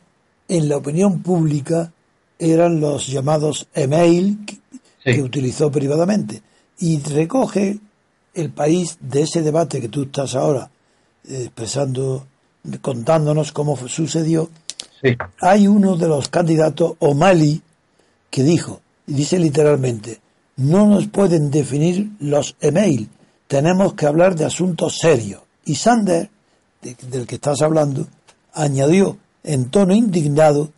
[0.48, 1.92] en la opinión pública
[2.40, 6.42] eran los llamados email que, utilizó privadamente
[6.80, 7.80] y recoge
[8.34, 10.70] el país de ese debate que tú estás ahora
[11.28, 12.26] eh, expresando,
[12.82, 14.50] contándonos cómo sucedió.
[15.42, 17.62] Hay uno de los candidatos, O'Malley,
[18.30, 20.22] que dijo, y dice literalmente,
[20.56, 23.10] no nos pueden definir los email.
[23.48, 25.42] Tenemos que hablar de asuntos serios.
[25.66, 26.30] Y Sander,
[26.82, 28.08] del que estás hablando,
[28.54, 30.70] añadió en tono indignado,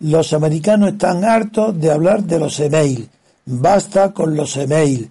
[0.00, 3.08] los americanos están hartos de hablar de los email.
[3.46, 5.10] Basta con los email.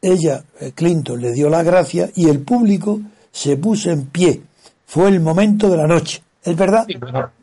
[0.00, 3.00] Ella, eh, Clinton, le dio la gracia y el público
[3.32, 4.42] se puso en pie.
[4.86, 6.22] Fue el momento de la noche.
[6.42, 6.86] ¿Es verdad?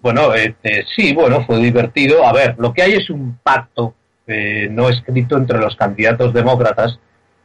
[0.02, 2.24] bueno, este, sí, bueno, fue divertido.
[2.26, 3.96] A ver, lo que hay es un pacto
[4.28, 7.00] eh, no escrito entre los candidatos demócratas,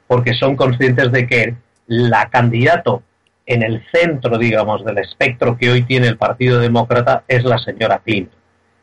[0.07, 1.55] porque son conscientes de que
[1.87, 3.03] la candidato
[3.46, 8.00] en el centro, digamos, del espectro que hoy tiene el Partido Demócrata es la señora
[8.04, 8.38] Clinton.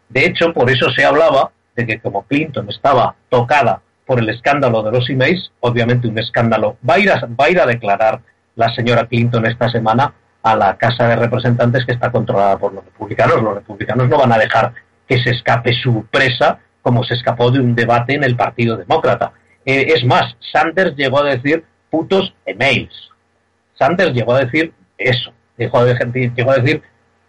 [0.10, 4.84] De hecho, por eso se hablaba de que como Clinton estaba tocada por el escándalo
[4.84, 8.22] de los emails, obviamente un escándalo, va a ir a, declarar
[8.56, 12.86] la señora Clinton esta semana a la Casa de Representantes que está controlada por los
[12.86, 13.42] republicanos.
[13.42, 14.74] Los republicanos no van a dejar
[15.08, 19.32] que se escape su presa como se escapó de un debate en el Partido Demócrata.
[19.66, 23.13] Eh, es más, Sanders llegó a decir putos emails.
[23.74, 25.34] Sanders llegó a decir eso.
[25.58, 26.82] Llegó a decir, llegó a decir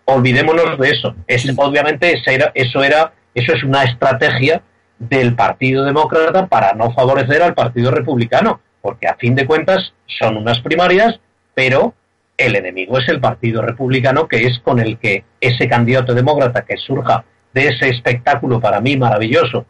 [0.05, 1.15] olvidémonos de eso.
[1.27, 4.63] Es, Obviamente eso era, eso era, eso es una estrategia
[4.99, 10.37] del Partido Demócrata para no favorecer al Partido Republicano, porque a fin de cuentas son
[10.37, 11.21] unas primarias,
[11.55, 11.95] pero
[12.37, 16.77] el enemigo es el Partido Republicano, que es con el que ese candidato demócrata que
[16.77, 19.67] surja de ese espectáculo para mí maravilloso,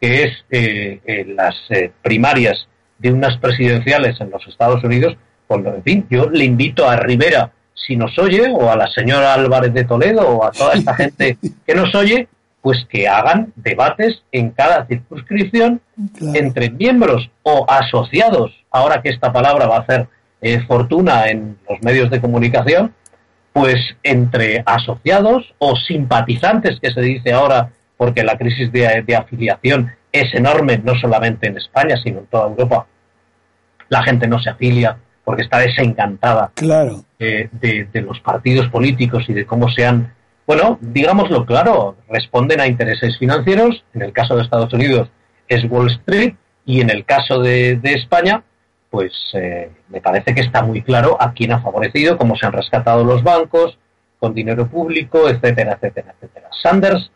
[0.00, 5.16] que es eh, eh, las eh, primarias de unas presidenciales en los Estados Unidos,
[5.48, 9.34] pues, en fin, yo le invito a Rivera, si nos oye, o a la señora
[9.34, 12.28] Álvarez de Toledo, o a toda esta gente que nos oye,
[12.60, 15.80] pues que hagan debates en cada circunscripción
[16.34, 20.08] entre miembros o asociados, ahora que esta palabra va a hacer
[20.66, 22.94] fortuna en los medios de comunicación,
[23.52, 30.32] pues entre asociados o simpatizantes, que se dice ahora, porque la crisis de, afiliación es
[30.34, 32.86] enorme, no solamente en España, sino en toda Europa.
[33.88, 37.04] La gente no se afilia porque está desencantada claro.
[37.18, 40.14] de, los partidos políticos y de cómo sean,
[40.46, 45.10] bueno, digámoslo claro, responden a intereses financieros, en el caso de Estados Unidos
[45.46, 46.32] es Wall Street,
[46.64, 48.42] Y en el caso de, España,
[48.88, 52.54] pues eh, me parece que está muy claro a quién ha favorecido, cómo se han
[52.54, 53.78] rescatado los bancos,
[54.18, 56.48] con dinero público, etcétera, etcétera, etcétera.
[56.62, 57.10] Sanders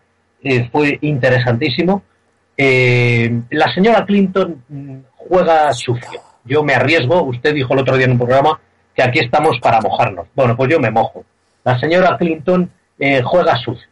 [0.44, 2.02] eh, fue interesantísimo.
[2.58, 6.20] Eh, la señora Clinton mm, juega sucio.
[6.44, 8.60] Yo me arriesgo, usted dijo el otro día en un programa
[8.94, 10.26] que aquí estamos para mojarnos.
[10.34, 11.24] Bueno, pues yo me mojo.
[11.64, 13.88] La señora Clinton eh, juega sucio.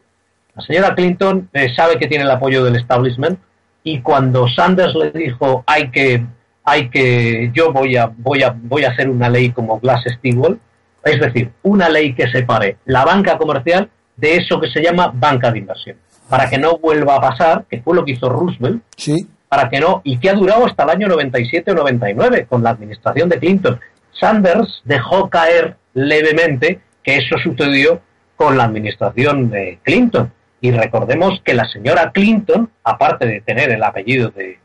[0.55, 3.38] La señora Clinton sabe que tiene el apoyo del establishment
[3.82, 6.24] y cuando Sanders le dijo hay que
[6.64, 10.61] hay que yo voy a voy a voy a hacer una ley como Glass Steagall
[11.05, 15.51] es decir, una ley que separe la banca comercial de eso que se llama banca
[15.51, 15.96] de inversión,
[16.28, 19.26] para que no vuelva a pasar, que fue lo que hizo Roosevelt, sí.
[19.51, 22.70] Para que no, y que ha durado hasta el año 97 o 99 con la
[22.70, 23.80] administración de Clinton.
[24.12, 28.01] Sanders dejó caer levemente que eso sucedió
[28.36, 30.32] con la administración de Clinton.
[30.61, 34.59] Y recordemos que la señora Clinton, aparte de tener el apellido de,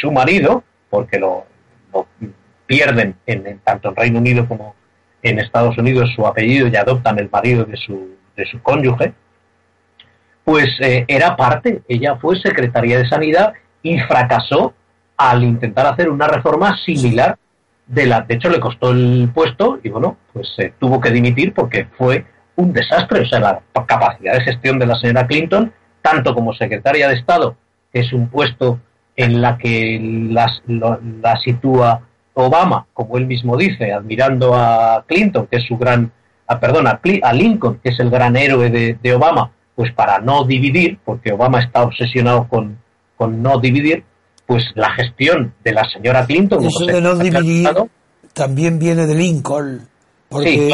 [0.00, 1.44] su marido, porque lo,
[2.66, 4.74] pierden en, tanto en Reino Unido como
[5.22, 9.12] en Estados Unidos su apellido y adoptan el marido de su, de su cónyuge,
[10.44, 13.52] pues eh, era parte, ella fue secretaria de Sanidad
[13.84, 14.74] y fracasó
[15.16, 17.38] al intentar hacer una reforma similar
[17.86, 21.54] de la, de hecho le costó el puesto y bueno, pues se tuvo que dimitir
[21.54, 22.24] porque fue
[22.56, 25.72] un desastre, o sea, la capacidad de gestión de la señora Clinton,
[26.02, 27.56] tanto como secretaria de Estado,
[27.92, 28.80] que es un puesto
[29.16, 32.00] en la que las, la sitúa
[32.34, 36.10] Obama, como él mismo dice, admirando a Clinton, que es su gran,
[36.46, 40.98] a, perdón, a, Lincoln, que es el gran héroe de, Obama, pues para no dividir,
[41.04, 42.78] porque Obama está obsesionado con,
[43.16, 44.04] con no dividir,
[44.46, 46.64] pues la gestión de la señora Clinton.
[46.64, 47.68] Eso de no dividir
[48.32, 49.88] también viene de Lincoln,
[50.28, 50.70] porque,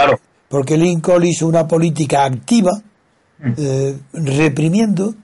[0.49, 2.73] porque Lincoln hizo una política activa,
[3.39, 3.53] mm.
[3.57, 5.15] eh, reprimiendo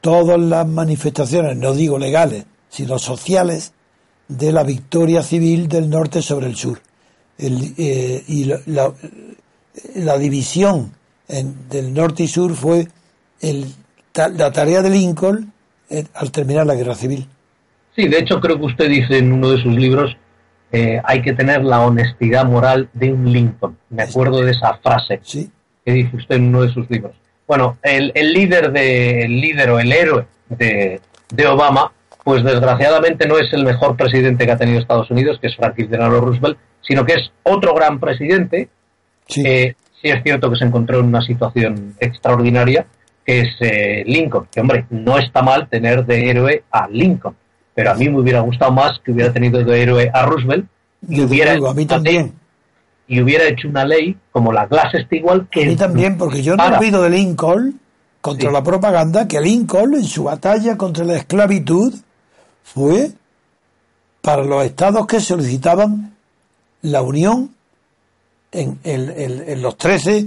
[0.00, 3.72] todas las manifestaciones, no digo legales, sino sociales,
[4.28, 6.80] de la victoria civil del norte sobre el sur.
[7.38, 10.92] Eh, y la, división
[11.28, 12.88] del norte y sur fue
[13.40, 13.66] el,
[14.14, 15.53] la tarea de Lincoln
[16.14, 17.26] al terminar la guerra civil.
[17.94, 20.16] Sí, de hecho creo que usted dice en uno de sus libros
[20.72, 23.76] eh, hay que tener la honestidad moral de un Lincoln.
[23.90, 25.50] Me acuerdo de esa frase ¿Sí?
[25.84, 27.14] que dice usted en uno de sus libros.
[27.46, 31.92] Bueno, el, líder de el líder o el héroe de, de Obama
[32.24, 35.90] pues desgraciadamente no es el mejor presidente que ha tenido Estados Unidos, que es Franklin
[35.90, 38.70] Delano Roosevelt, sino que es otro gran presidente.
[39.28, 39.42] Sí.
[39.42, 42.86] sí es cierto que se encontró en una situación extraordinaria,
[43.24, 44.48] que es eh, Lincoln.
[44.52, 47.36] Que hombre, no está mal tener de héroe a Lincoln,
[47.74, 50.66] pero a mí me hubiera gustado más que hubiera tenido de héroe a Roosevelt
[51.08, 52.32] y hubiera a mí también.
[53.06, 56.64] y hubiera hecho una ley como la Glass-Steagall que a mí también, porque yo no
[56.64, 57.80] olvido de Lincoln
[58.20, 61.94] contra la propaganda que Lincoln en su batalla contra la esclavitud
[62.62, 63.10] fue
[64.22, 66.14] para los estados que solicitaban
[66.80, 67.54] la unión
[68.50, 70.26] en, los 13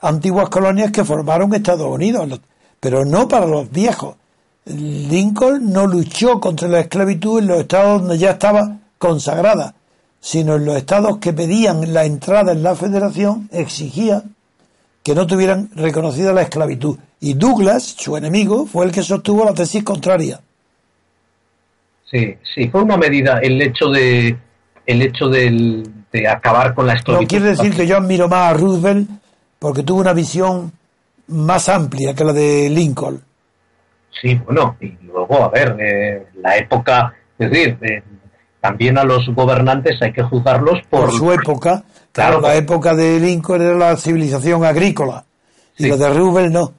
[0.00, 2.40] antiguas colonias que formaron Estados Unidos,
[2.78, 4.16] pero no para los viejos.
[4.64, 9.74] Lincoln no luchó contra la esclavitud en los estados donde ya estaba consagrada,
[10.20, 14.22] sino en los estados que pedían la entrada en la federación, exigía
[15.02, 16.98] que no tuvieran reconocida la esclavitud.
[17.20, 20.40] Y Douglas, su enemigo, fue el que sostuvo la tesis contraria.
[22.10, 24.36] Sí, sí, fue una medida el hecho de
[24.86, 25.84] el hecho de
[26.28, 27.22] acabar con la esclavitud.
[27.22, 29.08] No quiere decir que yo admiro más a Roosevelt
[29.60, 30.72] porque tuvo una visión
[31.28, 33.22] más amplia que la de Lincoln.
[34.20, 38.02] Sí, bueno, y luego, a ver, eh, la época, es decir, eh,
[38.60, 41.84] también a los gobernantes hay que juzgarlos por, su época.
[42.10, 45.24] Claro, la época de Lincoln era la civilización agrícola
[45.76, 46.72] y la de Roosevelt no.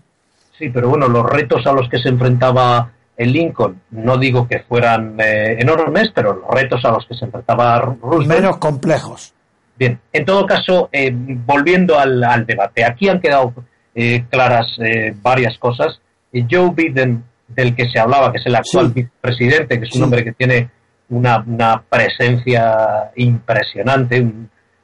[0.58, 4.60] Sí, pero bueno, los retos a los que se enfrentaba en Lincoln, no digo que
[4.60, 8.28] fueran eh, enormes, pero los retos a los que se enfrentaba Roosevelt...
[8.28, 9.34] Menos complejos.
[9.82, 13.52] Bien, en todo caso, eh, volviendo al, debate, aquí han quedado
[13.96, 14.78] eh, claras
[15.24, 16.00] varias cosas.
[16.32, 20.24] Joe Biden, del que se hablaba, que es el actual vicepresidente, que es un hombre
[20.24, 20.70] que tiene
[21.10, 24.24] una, presencia impresionante,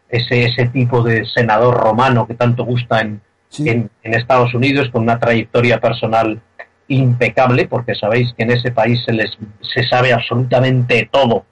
[0.09, 3.21] ese, ese tipo de senador romano que tanto gusta en,
[3.59, 6.41] en, en Estados Unidos, con una trayectoria personal
[6.87, 11.45] impecable, porque sabéis que en ese país se, les, se sabe absolutamente todo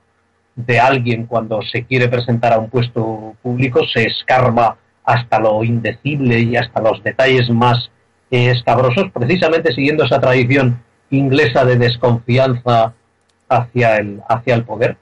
[0.55, 6.39] de alguien cuando se quiere presentar a un puesto público, se escarba hasta lo indecible
[6.39, 7.91] y hasta los detalles más
[8.31, 12.93] escabrosos, precisamente siguiendo esa tradición inglesa de desconfianza
[13.47, 14.97] hacia el, hacia el poder.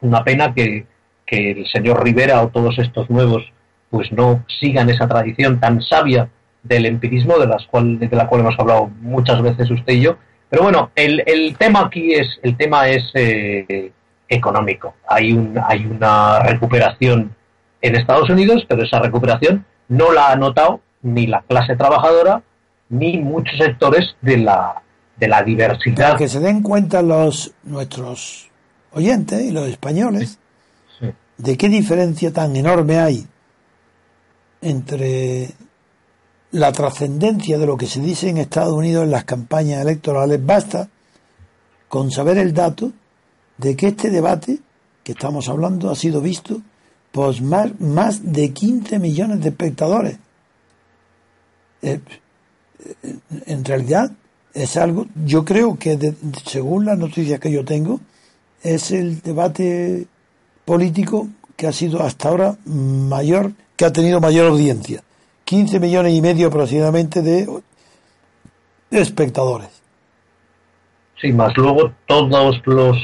[0.00, 0.86] Una pena que,
[1.24, 3.42] que el señor Rivera o todos estos nuevos
[3.90, 6.28] pues no sigan esa tradición tan sabia
[6.62, 10.16] del empirismo, de, las cual, de la cual hemos hablado muchas veces usted y yo,
[10.50, 13.92] Pero bueno, el, el tema aquí es, el tema es eh,
[14.28, 14.94] económico.
[15.08, 17.34] Hay, un, hay una recuperación
[17.80, 22.42] en Estados Unidos, pero esa recuperación no la ha notado ni la clase trabajadora
[22.88, 24.82] ni muchos sectores de la,
[25.16, 26.08] de la diversidad.
[26.08, 28.50] Para que se den cuenta los nuestros
[28.92, 30.38] oyentes y los españoles
[31.38, 33.26] de qué diferencia tan enorme hay
[34.62, 35.50] entre
[36.52, 40.44] la trascendencia de lo que se dice en Estados Unidos en las campañas electorales.
[40.44, 40.88] Basta
[41.88, 42.92] con saber el dato
[43.58, 44.58] de que este debate
[45.02, 46.60] que estamos hablando ha sido visto
[47.12, 50.18] por más, más de 15 millones de espectadores.
[51.82, 52.00] Eh,
[53.46, 54.10] en realidad
[54.52, 55.98] es algo, yo creo que
[56.44, 58.00] según las noticias que yo tengo,
[58.62, 60.06] es el debate
[60.64, 65.02] político que ha sido hasta ahora mayor, que ha tenido mayor audiencia.
[65.44, 67.48] 15 millones y medio aproximadamente de
[68.90, 69.68] espectadores.
[71.20, 72.96] Sí, más luego todos los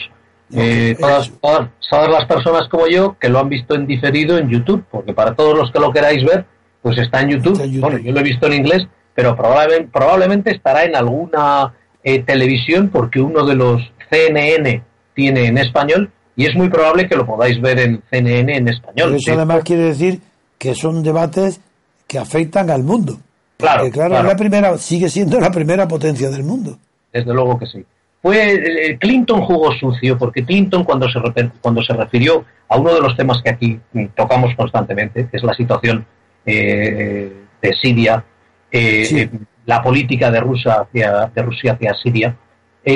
[0.54, 4.84] eh, todas, todas, las personas como yo que lo han visto en diferido en YouTube,
[4.90, 6.44] porque para todos los que lo queráis ver,
[6.82, 7.80] pues está en YouTube.
[7.80, 12.88] Bueno, yo lo he visto en inglés, pero probablemente, probablemente estará en alguna eh, televisión
[12.88, 14.82] porque uno de los CNN
[15.14, 19.14] tiene en español y es muy probable que lo podáis ver en CNN en español.
[19.14, 20.20] eso además quiere decir
[20.58, 21.60] que son debates
[22.06, 23.18] que afectan al mundo.
[23.56, 26.78] Claro, claro, La primera, sigue siendo la primera potencia del mundo.
[27.12, 27.84] Desde luego que sí.
[28.22, 31.20] Fue eh, Clinton jugó sucio porque Clinton cuando se
[31.60, 33.80] cuando se refirió a uno de los temas que aquí
[34.14, 36.06] tocamos constantemente, que es la situación
[36.46, 38.24] eh, de Siria,
[38.70, 39.28] eh,
[39.66, 42.36] la política de Rusia hacia de Rusia hacia Siria,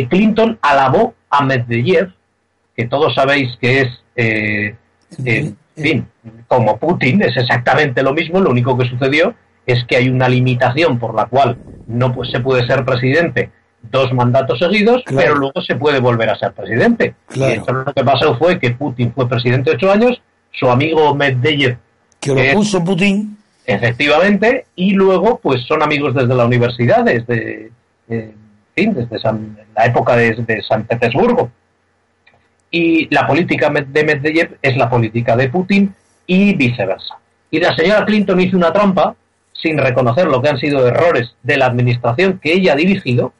[0.08, 2.12] Clinton alabó a Medvedev,
[2.76, 6.08] que todos sabéis que es en fin,
[6.46, 9.34] como Putin es exactamente lo mismo, lo único que sucedió
[9.66, 13.50] es que hay una limitación por la cual no pues, se puede ser presidente
[13.90, 17.14] dos mandatos seguidos, pero luego se puede volver a ser presidente.
[17.34, 20.20] Y esto lo que pasó fue que Putin fue presidente ocho años,
[20.52, 21.78] su amigo Medvedev...
[22.20, 23.36] Que lo puso Putin.
[23.64, 27.70] Efectivamente, y luego pues son amigos desde la universidad, desde,
[28.08, 28.34] eh,
[28.74, 29.18] desde
[29.74, 31.50] la época de, de San Petersburgo.
[32.70, 35.94] Y la política de Medvedev es la política de Putin
[36.26, 37.18] y viceversa.
[37.50, 39.14] Y la señora Clinton hizo una trampa
[39.52, 43.32] sin reconocer lo que han sido errores de la administración que ella ha dirigido,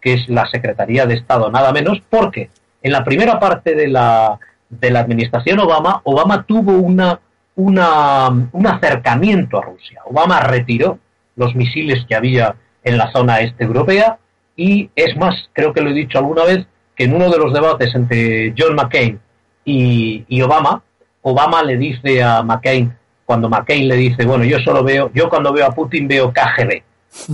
[0.00, 2.50] que es la Secretaría de Estado nada menos, porque
[2.82, 4.38] en la primera parte de la,
[4.68, 7.20] de la administración Obama, Obama tuvo una,
[7.56, 10.02] una, un acercamiento a Rusia.
[10.06, 10.98] Obama retiró
[11.36, 14.18] los misiles que había en la zona este europea
[14.56, 17.52] y es más, creo que lo he dicho alguna vez, que en uno de los
[17.52, 19.20] debates entre John McCain
[19.64, 20.82] y, y Obama,
[21.22, 22.92] Obama le dice a McCain,
[23.24, 26.82] cuando McCain le dice, bueno, yo solo veo, yo cuando veo a Putin veo KGB.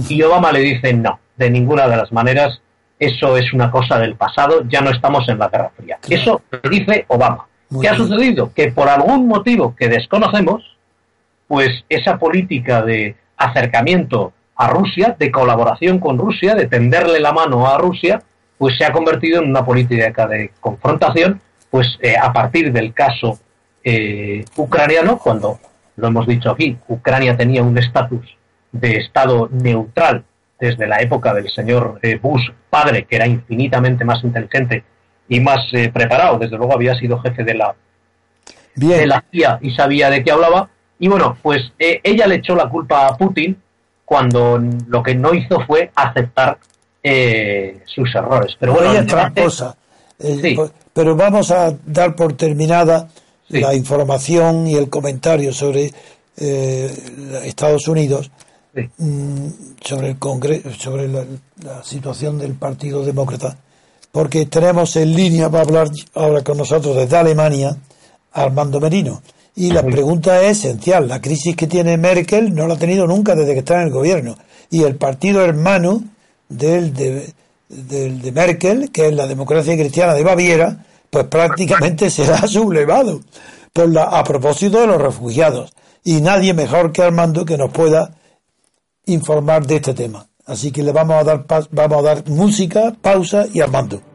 [0.08, 2.60] Y Obama le dice, no, de ninguna de las maneras,
[2.98, 5.98] eso es una cosa del pasado, ya no estamos en la Guerra Fría.
[6.08, 7.46] Eso lo dice Obama.
[7.80, 8.52] ¿Qué ha sucedido?
[8.54, 10.76] Que por algún motivo que desconocemos,
[11.48, 17.66] pues esa política de acercamiento a Rusia, de colaboración con Rusia, de tenderle la mano
[17.66, 18.22] a Rusia,
[18.58, 23.38] pues se ha convertido en una política de confrontación, pues eh, a partir del caso
[23.82, 25.58] eh, ucraniano, cuando
[25.96, 28.36] lo hemos dicho aquí, Ucrania tenía un estatus
[28.70, 30.24] de Estado neutral
[30.58, 34.84] desde la época del señor eh, Bush padre, que era infinitamente más inteligente
[35.28, 37.74] y más eh, preparado, desde luego había sido jefe de la,
[38.74, 42.54] de la CIA y sabía de qué hablaba, y bueno, pues eh, ella le echó
[42.54, 43.56] la culpa a Putin
[44.04, 46.58] cuando lo que no hizo fue aceptar
[47.84, 48.56] sus errores.
[48.58, 49.06] Pero bueno,
[50.94, 53.08] pero vamos a dar por terminada
[53.48, 55.90] la información y el comentario sobre
[56.36, 58.30] Estados Unidos
[58.74, 59.48] Mm,
[59.80, 61.24] sobre el Congreso, sobre la,
[61.84, 63.56] situación del Partido Demócrata,
[64.10, 67.76] porque tenemos en línea para hablar ahora con nosotros desde Alemania
[68.32, 69.22] Armando Merino.
[69.54, 71.06] Y la pregunta es esencial.
[71.06, 73.92] La crisis que tiene Merkel no la ha tenido nunca desde que está en el
[73.92, 74.36] gobierno.
[74.70, 76.02] Y el partido hermano
[76.48, 77.32] del, de,
[77.68, 83.20] del de Merkel, que es la democracia cristiana de Baviera, pues prácticamente se ha sublevado
[83.72, 85.72] por la, a propósito de los refugiados.
[86.02, 88.16] Y nadie mejor que Armando que nos pueda
[89.06, 90.26] informar de este tema.
[90.46, 94.13] Así que le vamos a dar, vamos a dar música, pausa y Armando.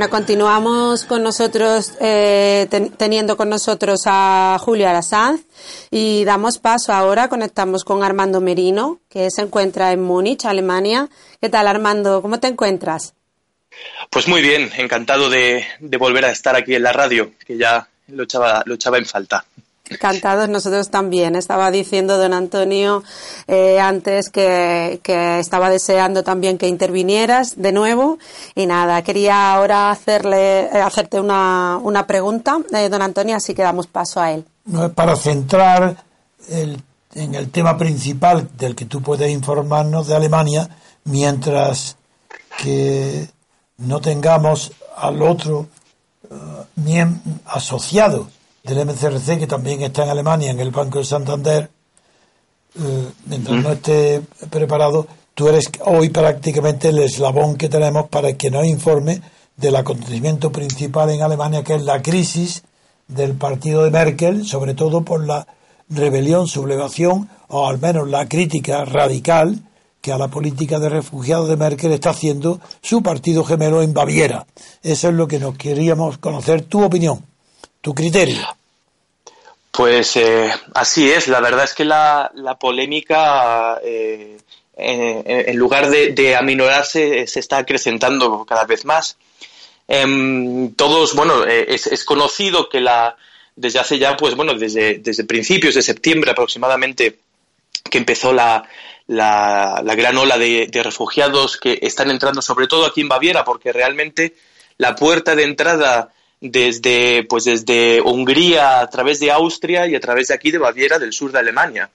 [0.00, 5.42] Bueno, continuamos con nosotros, eh, teniendo con nosotros a Julio Arasanz
[5.90, 11.10] y damos paso ahora, conectamos con Armando Merino, que se encuentra en Múnich, Alemania.
[11.38, 12.22] ¿Qué tal, Armando?
[12.22, 13.12] ¿Cómo te encuentras?
[14.08, 18.22] Pues muy bien, encantado de, volver a estar aquí en la radio, que ya lo
[18.22, 19.44] echaba en falta.
[19.90, 21.34] Encantados nosotros también.
[21.34, 23.02] Estaba diciendo don Antonio
[23.48, 25.00] eh, antes que,
[25.40, 28.18] estaba deseando también que intervinieras de nuevo.
[28.54, 33.62] Y nada, quería ahora hacerle, eh, hacerte una, una pregunta, eh, don Antonio, así que
[33.62, 34.44] damos paso a él.
[34.94, 35.96] Para centrar
[36.48, 40.68] en el tema principal del que tú puedes informarnos de Alemania,
[41.04, 41.96] mientras
[42.62, 43.28] que
[43.78, 45.66] no tengamos al otro
[47.46, 48.28] asociado
[48.62, 51.70] del MCRC, que también está en Alemania, en el Banco de Santander,
[52.78, 58.50] eh, mientras no esté preparado, tú eres hoy prácticamente el eslabón que tenemos para que
[58.50, 59.22] nos informe
[59.56, 62.62] del acontecimiento principal en Alemania, que es la crisis
[63.08, 65.46] del partido de Merkel, sobre todo por la
[65.88, 69.58] rebelión, sublevación, o al menos la crítica radical
[70.00, 74.46] que a la política de refugiados de Merkel está haciendo su partido gemelo en Baviera.
[74.82, 76.62] Eso es lo que nos queríamos conocer.
[76.62, 77.22] Tu opinión
[77.80, 78.56] tu criterio.
[79.70, 84.38] Pues eh, así es, la verdad es que la, polémica, eh,
[84.76, 89.16] en, lugar de, aminorarse, se está acrecentando cada vez más.
[89.86, 93.16] Em, todos, bueno, eh, es, conocido que la,
[93.56, 97.18] desde hace ya, pues bueno, desde, desde principios de septiembre aproximadamente,
[97.88, 98.64] que empezó la,
[99.06, 103.72] la, gran ola de, de, refugiados que están entrando, sobre todo aquí en Baviera, porque
[103.72, 104.34] realmente
[104.78, 110.28] la puerta de entrada desde, pues desde Hungría a través de Austria y a través
[110.28, 111.90] de aquí de Baviera, del sur de Alemania.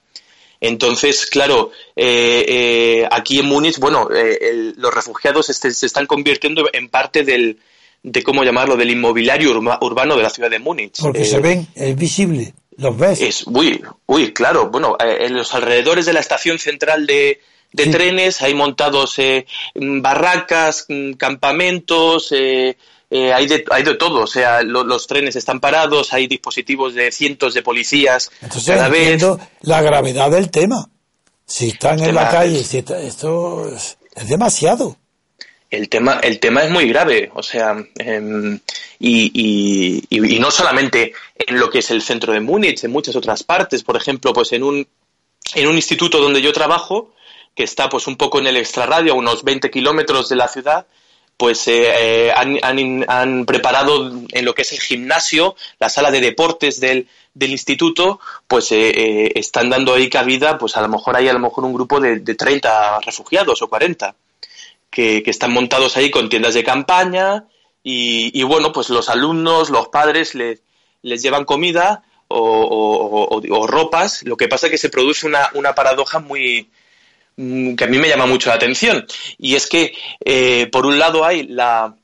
[0.62, 6.68] Entonces, claro, eh, eh, aquí en Múnich, bueno, eh, los refugiados este, se están convirtiendo
[6.72, 7.60] en parte del,
[8.04, 11.02] de cómo llamarlo, del inmobiliario urbano de la ciudad de Múnich.
[11.02, 13.22] Porque se ven, es visible, los ves.
[13.22, 17.42] Es, uy, uy, claro, bueno, en los alrededores de la estación central de,
[17.74, 19.18] de trenes hay montados
[19.76, 22.34] barracas, mm, campamentos,
[23.10, 27.12] eh, hay, de, hay de todo, o sea, los trenes están parados, hay dispositivos de
[27.12, 29.24] cientos de policías Entonces, cada vez.
[29.62, 30.90] la gravedad del tema.
[31.46, 33.98] Si están en la calle, si esto es,
[34.28, 34.98] demasiado.
[35.70, 38.60] El tema, el tema es muy grave, o sea, em,
[39.00, 43.44] y, y, no solamente en lo que es el centro de Múnich, en muchas otras
[43.44, 44.88] partes, por ejemplo, pues en un,
[45.54, 47.14] en un instituto donde yo trabajo,
[47.54, 50.88] que está pues un poco en el extrarradio, a unos 20 kilómetros de la ciudad,
[51.38, 56.80] pues eh, eh, han, preparado en lo que es el gimnasio, la sala de deportes
[56.80, 61.34] del, del instituto, pues eh, están dando ahí cabida, pues a lo mejor hay a
[61.34, 64.16] lo mejor un grupo de, de 30 refugiados o 40
[64.90, 67.46] que, que, están montados ahí con tiendas de campaña
[67.88, 70.64] y, bueno, pues los alumnos, los padres les,
[71.04, 74.24] les llevan comida o, o, ropas.
[74.24, 76.72] Lo que pasa es que se produce una, una paradoja muy,
[77.36, 79.06] que a mí me llama mucho la atención.
[79.38, 81.96] Y es que, eh, por un lado, hay la,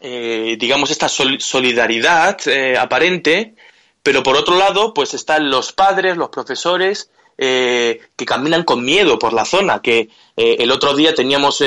[0.00, 3.54] eh, digamos, esta solidaridad eh, aparente,
[4.02, 9.32] pero por otro lado, pues están los padres, los profesores, que caminan con miedo por
[9.32, 11.62] la zona, que el otro día teníamos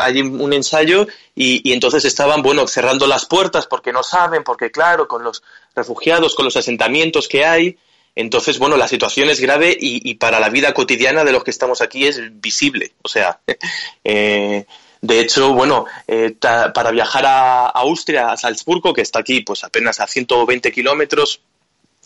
[0.00, 4.70] allí un ensayo y, y, entonces estaban, bueno, cerrando las puertas porque no saben, porque
[4.70, 5.42] claro, con los
[5.76, 7.76] refugiados, con los asentamientos que hay,
[8.14, 11.80] entonces, bueno, la situación es grave y, para la vida cotidiana de los que estamos
[11.80, 12.92] aquí es visible.
[13.02, 13.40] O sea,
[14.04, 14.66] eh,
[15.00, 20.00] de hecho, bueno, eh, para viajar a, Austria, a Salzburgo, que está aquí pues apenas
[20.00, 21.40] a 120 kilómetros,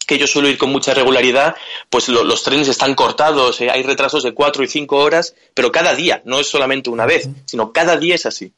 [0.07, 1.57] que yo suelo ir con mucha regularidad,
[1.89, 5.95] pues los trenes están cortados, eh, hay retrasos de cuatro y cinco horas, pero cada
[5.95, 8.53] día, no es solamente una vez, sino cada día es así.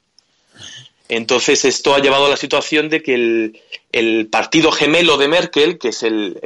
[1.09, 3.61] Entonces esto ha llevado a la situación de que el,
[3.93, 6.37] el partido gemelo de Merkel, que es el,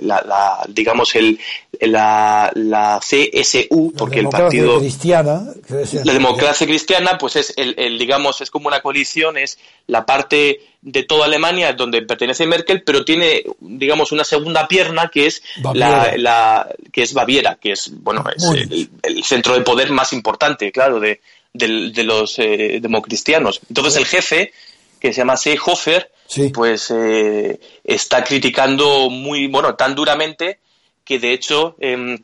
[0.00, 1.38] la, digamos el,
[1.80, 5.42] la, la CSU, porque el partido cristiana,
[6.04, 11.02] la democracia cristiana, pues es el, digamos es como una coalición, es la parte de
[11.02, 15.42] toda Alemania donde pertenece Merkel, pero tiene digamos una segunda pierna que es
[15.74, 20.72] la, que es Baviera, que es bueno es el, el centro de poder más importante,
[20.72, 21.20] claro, de
[21.52, 23.60] de, los eh, democristianos.
[23.68, 24.52] Entonces el jefe,
[25.00, 26.10] que se llama Seehofer,
[26.52, 30.58] pues eh, está criticando muy, bueno, tan duramente
[31.04, 32.18] que de hecho em,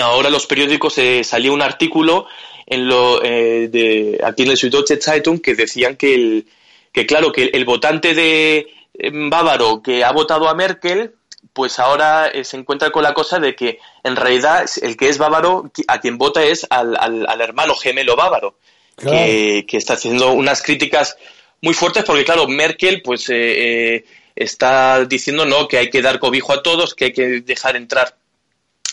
[0.00, 2.26] ahora los periódicos eh, salió un artículo
[2.66, 6.46] en lo, eh, de, aquí en el Süddeutsche Zeitung que decían que, el,
[6.92, 11.14] que claro, que el votante de em, bávaro que ha votado a Merkel
[11.52, 15.18] pues ahora eh, se encuentra con la cosa de que en realidad el que es
[15.18, 18.56] bávaro, a quien vota es al, al, hermano gemelo bávaro,
[18.96, 21.16] que, está haciendo unas críticas
[21.60, 26.52] muy fuertes porque, claro, Merkel pues eh, está diciendo no que hay que dar cobijo
[26.52, 28.16] a todos, que hay que dejar entrar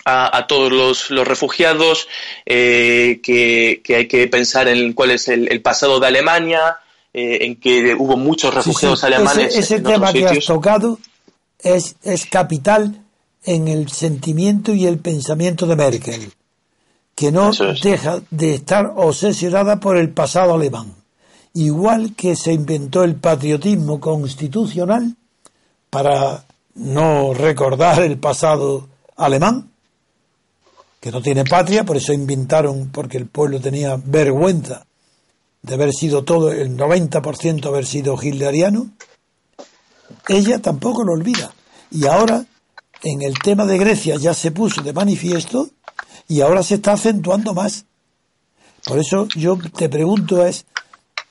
[0.06, 0.72] a, todos
[1.12, 2.08] los, refugiados,
[2.45, 6.80] que, hay que pensar en cuál es el, pasado de Alemania,
[7.14, 9.56] en que hubo muchos refugiados alemanes.
[9.56, 10.97] Ese, tema que has tocado
[11.60, 13.03] es, es capital
[13.43, 16.34] en el sentimiento y el pensamiento de Merkel,
[17.16, 17.51] que no
[17.82, 20.93] deja de estar obsesionada por el pasado alemán.
[21.53, 25.16] Igual que se inventó el patriotismo constitucional
[25.89, 26.45] para
[26.76, 28.88] no recordar el pasado
[29.18, 29.72] alemán,
[30.99, 34.86] que no tiene patria, por eso inventaron, porque el pueblo tenía vergüenza
[35.62, 38.91] de haber sido todo, el 90% haber sido hitleriano,
[40.28, 41.53] ella tampoco lo olvida.
[41.91, 42.45] Y ahora
[43.03, 45.70] en el tema de Grecia ya se puso de manifiesto
[46.28, 47.86] y ahora se está acentuando más.
[48.86, 50.66] Por eso yo te pregunto es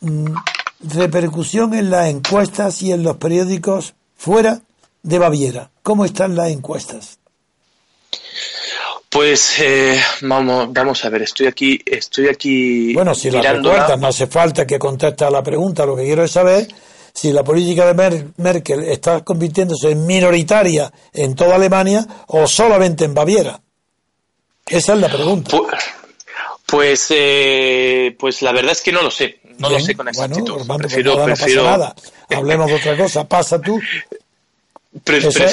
[0.00, 0.34] mm,
[0.80, 4.60] repercusión en las encuestas y en los periódicos fuera
[5.02, 5.70] de Baviera.
[5.82, 7.18] ¿Cómo están las encuestas?
[9.08, 12.92] Pues eh, vamos, vamos a ver, estoy aquí, estoy aquí.
[12.92, 15.86] Bueno, si la recuerdas, no hace falta que conteste a la pregunta.
[15.86, 16.68] Lo que quiero es saber
[17.12, 23.14] si la política de Merkel está convirtiéndose en minoritaria en toda Alemania o solamente en
[23.14, 23.60] Baviera.
[24.66, 25.56] Esa es la pregunta.
[26.66, 29.40] Pues, eh, pues la verdad es que no lo sé.
[29.58, 30.64] No lo sé con exactitud.
[30.66, 31.94] Bueno, prefiero, no pasa nada.
[32.36, 33.26] Hablemos de otra cosa.
[33.26, 33.80] Pasa tú.
[35.06, 35.44] esa,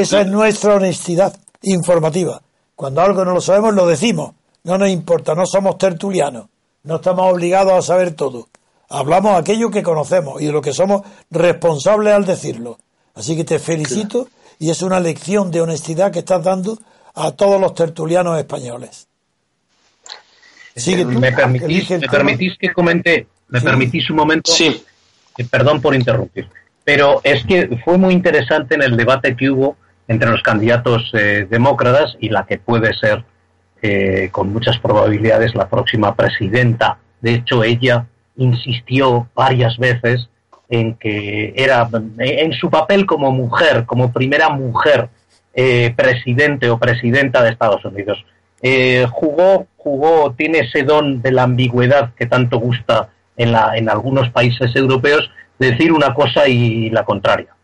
[0.00, 2.40] esa es nuestra honestidad informativa.
[2.74, 4.34] Cuando algo no lo sabemos, lo decimos.
[4.64, 6.46] No nos importa, no somos tertulianos.
[6.84, 8.48] No estamos obligados a saber todo.
[8.88, 12.78] Hablamos aquello que conocemos y de lo que somos responsables al decirlo.
[13.14, 14.28] Así que te felicito
[14.58, 16.78] y es una lección de honestidad que estás dando
[17.14, 19.08] a todos los tertulianos españoles.
[20.74, 23.26] Sigue ¿Me, permitís, ¿me permitís, que comente?
[23.48, 24.52] ¿Me permitís un momento?
[24.52, 24.82] Sí.
[25.36, 26.48] Eh, perdón por interrumpir.
[26.84, 29.76] Pero es que fue muy interesante en el debate que hubo
[30.06, 33.24] entre los candidatos eh, demócratas y la que puede ser,
[33.82, 36.98] eh, con muchas probabilidades, la próxima presidenta.
[37.20, 38.06] De hecho, ella
[38.38, 40.28] insistió varias veces
[40.70, 45.08] en que era en su papel como mujer, como primera mujer
[45.54, 48.24] eh, presidente o presidenta de Estados Unidos.
[48.62, 53.88] Eh, jugó, jugó, tiene ese don de la ambigüedad que tanto gusta en, la, en
[53.88, 57.54] algunos países europeos, decir una cosa y la contraria.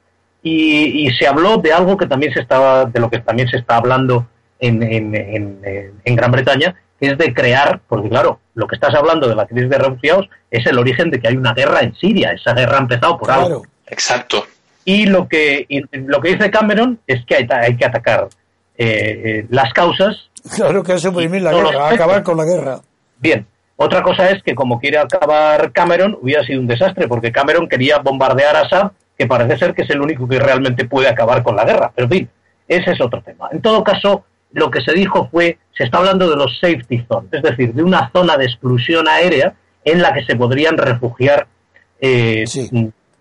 [0.42, 3.76] Y, se habló de algo que también se estaba, de lo que también se está
[3.76, 4.26] hablando
[4.58, 5.60] en, en,
[6.04, 6.74] en Gran Bretaña,
[7.06, 10.66] es de crear, porque claro, lo que estás hablando de la crisis de refugiados es
[10.66, 12.32] el origen de que hay una guerra en Siria.
[12.32, 13.66] Esa guerra ha empezado por algo.
[13.86, 14.44] Exacto.
[14.84, 18.28] Y lo que, lo que dice Cameron es que hay, que atacar
[18.76, 20.30] eh, eh, las causas.
[20.54, 22.80] Claro que es suprimir la guerra, acabar con la guerra.
[23.18, 23.46] Bien.
[23.76, 27.98] Otra cosa es que como quiere acabar Cameron, hubiera sido un desastre, porque Cameron quería
[27.98, 31.56] bombardear a Assad, que parece ser que es el único que realmente puede acabar con
[31.56, 31.90] la guerra.
[31.94, 32.30] Pero en fin,
[32.68, 33.48] ese es otro tema.
[33.50, 34.24] En todo caso,
[34.54, 37.82] lo que se dijo fue, se está hablando de los safety zones, es decir, de
[37.82, 41.46] una zona de exclusión aérea en la que se podrían refugiar
[42.00, 42.44] eh,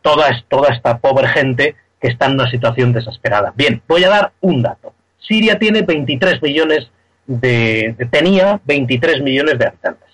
[0.02, 3.52] toda, toda esta pobre gente que está en una situación desesperada.
[3.56, 4.94] Bien, voy a dar un dato.
[5.18, 6.90] Siria tiene 23 millones
[7.26, 10.10] de, tenía 23 millones de habitantes.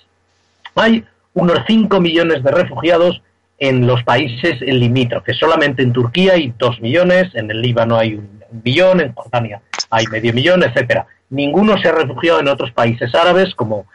[0.76, 1.04] Hay
[1.34, 3.22] unos 5 millones de refugiados
[3.60, 5.38] en los países limítrofes.
[5.38, 10.06] Solamente en Turquía hay 2 millones, en el Líbano hay un millón, en Jordania hay
[10.08, 11.06] medio millón, etcétera.
[11.30, 13.86] Ninguno se ha refugiado en otros países árabes como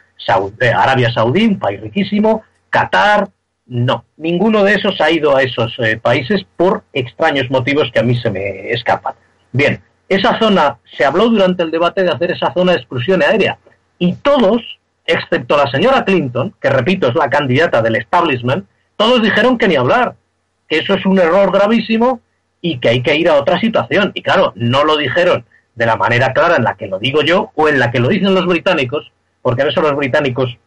[0.59, 3.29] eh, Arabia Saudí, un país riquísimo, Qatar,
[3.67, 4.05] no.
[4.17, 8.15] Ninguno de esos ha ido a esos eh, países por extraños motivos que a mí
[8.15, 9.15] se me escapan.
[9.51, 13.57] Bien, esa zona, se habló durante el debate de hacer esa zona de exclusión aérea
[13.97, 14.61] y todos,
[15.05, 18.65] excepto la señora Clinton, que repito es la candidata del establishment,
[18.97, 20.15] todos dijeron que ni hablar,
[20.67, 22.21] que eso es un error gravísimo
[22.61, 24.11] y que hay que ir a otra situación.
[24.13, 27.51] Y claro, no lo dijeron de la manera clara en la que lo digo yo
[27.55, 30.57] o en la que lo dicen los británicos, porque a veces los británicos,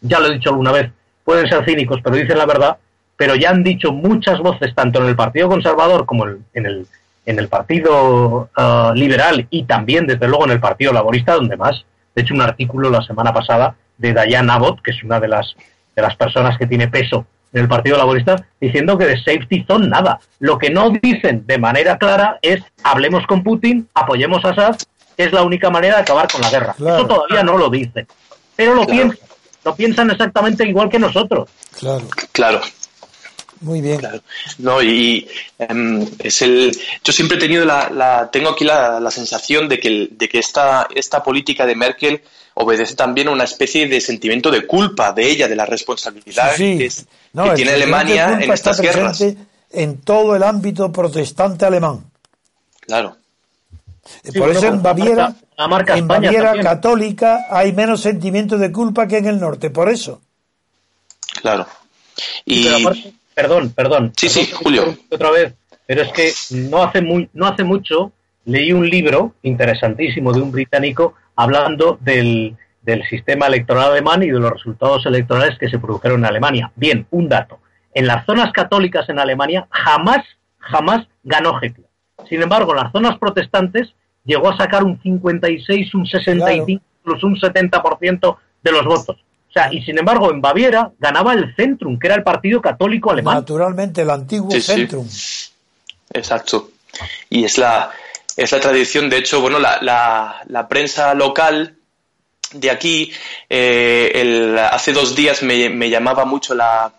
[0.00, 0.90] ya lo he dicho alguna vez,
[1.24, 2.78] pueden ser cínicos, pero dicen la verdad,
[3.16, 6.86] pero ya han dicho muchas voces, tanto en el Partido Conservador como en el,
[7.26, 11.84] en el Partido ah, Liberal y también, desde luego, en el Partido Laborista, donde más.
[12.14, 15.54] De hecho, un artículo la semana pasada de Diane Abbott, que es una de las,
[15.94, 19.88] de las personas que tiene peso en el Partido Laborista diciendo que de safety zone
[19.88, 20.20] nada.
[20.38, 24.76] Lo que no dicen de manera clara es hablemos con Putin, apoyemos a Assad,
[25.16, 26.74] que es la única manera de acabar con la guerra.
[26.78, 28.06] Eso todavía no lo dicen.
[28.56, 29.18] Pero lo piensan.
[29.64, 31.48] Lo piensan exactamente igual que nosotros.
[31.78, 32.04] Claro.
[32.32, 32.60] Claro.
[33.60, 34.00] Muy bien.
[34.58, 35.28] No, y
[35.58, 36.76] em, es el.
[37.02, 41.22] Yo siempre he tenido la, tengo aquí la, sensación de que, de que esta, esta
[41.22, 42.22] política de Merkel
[42.60, 46.90] obedece también a una especie de sentimiento de culpa de ella, de la responsabilidad que,
[47.54, 49.24] tiene Alemania en estas guerras.
[49.70, 52.10] En todo el ámbito protestante alemán.
[52.80, 53.16] Claro.
[54.36, 55.34] Por eso en Baviera,
[55.94, 60.20] en Baviera católica hay menos sentimiento de culpa que en el norte, por eso.
[61.42, 61.66] Claro.
[62.46, 62.66] Y...
[63.34, 64.12] perdón, perdón.
[64.16, 64.96] Sí, sí, Julio.
[65.10, 65.54] Otra vez,
[65.86, 68.12] pero es que no hace, muy, no hace mucho
[68.46, 74.40] leí un libro interesantísimo de un británico hablando del, del sistema electoral alemán y de
[74.40, 76.72] los resultados electorales que se produjeron en Alemania.
[76.74, 77.60] Bien, un dato.
[77.94, 80.26] En las zonas católicas en Alemania jamás,
[80.58, 81.86] jamás ganó Hitler.
[82.28, 87.36] Sin embargo, en las zonas protestantes llegó a sacar un 56, un 65, incluso un
[87.36, 89.16] 70% de los votos.
[89.48, 93.12] O sea, y sin embargo, en Baviera ganaba el Centrum, que era el partido católico
[93.12, 93.36] alemán.
[93.36, 95.06] Naturalmente, el antiguo Centrum.
[96.12, 96.70] Exacto.
[97.30, 97.90] Y es la,
[98.38, 99.10] es la tradición.
[99.10, 99.78] De hecho, bueno, la,
[100.46, 101.74] la, prensa local
[102.52, 103.12] de aquí,
[103.50, 106.92] eh, hace dos días me, me llamaba mucho la,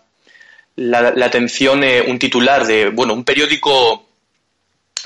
[0.76, 4.06] la, atención eh, un titular de, bueno, un periódico,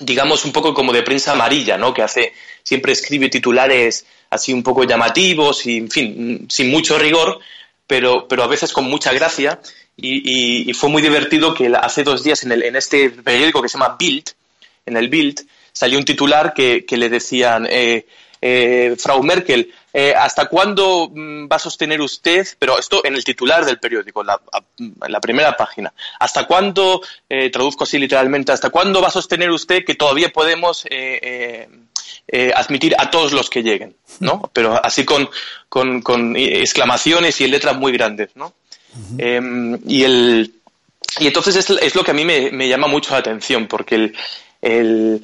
[0.00, 1.94] digamos, un poco como de prensa amarilla, ¿no?
[1.94, 7.38] Que hace, siempre escribe titulares así un poco llamativos y, en fin, sin mucho rigor,
[7.86, 9.60] pero, pero a veces con mucha gracia.
[9.96, 13.78] Y, fue muy divertido que hace dos días en, el, en este periódico que se
[13.78, 14.24] llama Bild,
[14.86, 18.06] en el Bild, salió un titular que, le decían, eh,
[18.40, 23.24] eh, Frau Merkel, eh, ¿hasta cuándo mm, va a sostener usted, pero esto en el
[23.24, 27.02] titular del periódico, en la, primera página, ¿hasta cuándo,
[27.52, 30.86] traduzco así literalmente, ¿hasta cuándo va a sostener usted que todavía podemos
[32.54, 33.96] admitir a todos los que lleguen?
[34.20, 34.50] ¿no?
[34.52, 35.28] Pero así con,
[35.68, 38.54] con, exclamaciones y en letras muy grandes, ¿no?
[39.18, 40.54] Em, y el...
[41.20, 44.12] Y entonces es, lo que a mí me, llama mucho la atención, porque
[44.62, 45.22] el,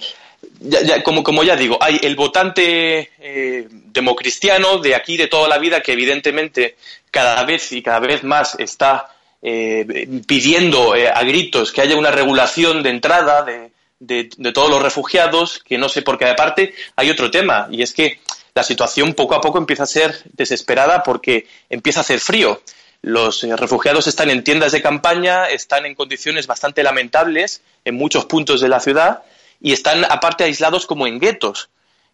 [1.05, 5.81] como, como ya digo, hay el votante eh, democristiano de aquí de toda la vida
[5.81, 6.77] que evidentemente
[7.11, 9.09] cada vez y cada vez más está
[9.43, 14.83] eh, pidiendo eh, a gritos que haya una regulación de entrada de, de, todos los
[14.83, 18.21] refugiados, que no sé por qué aparte hay otro tema y es que
[18.55, 22.61] la situación poco a poco empieza a ser desesperada porque empieza a hacer frío.
[23.03, 28.61] Los refugiados están en tiendas de campaña, están en condiciones bastante lamentables en muchos puntos
[28.61, 29.23] de la ciudad
[29.61, 31.71] y están aparte aislados como en guetos.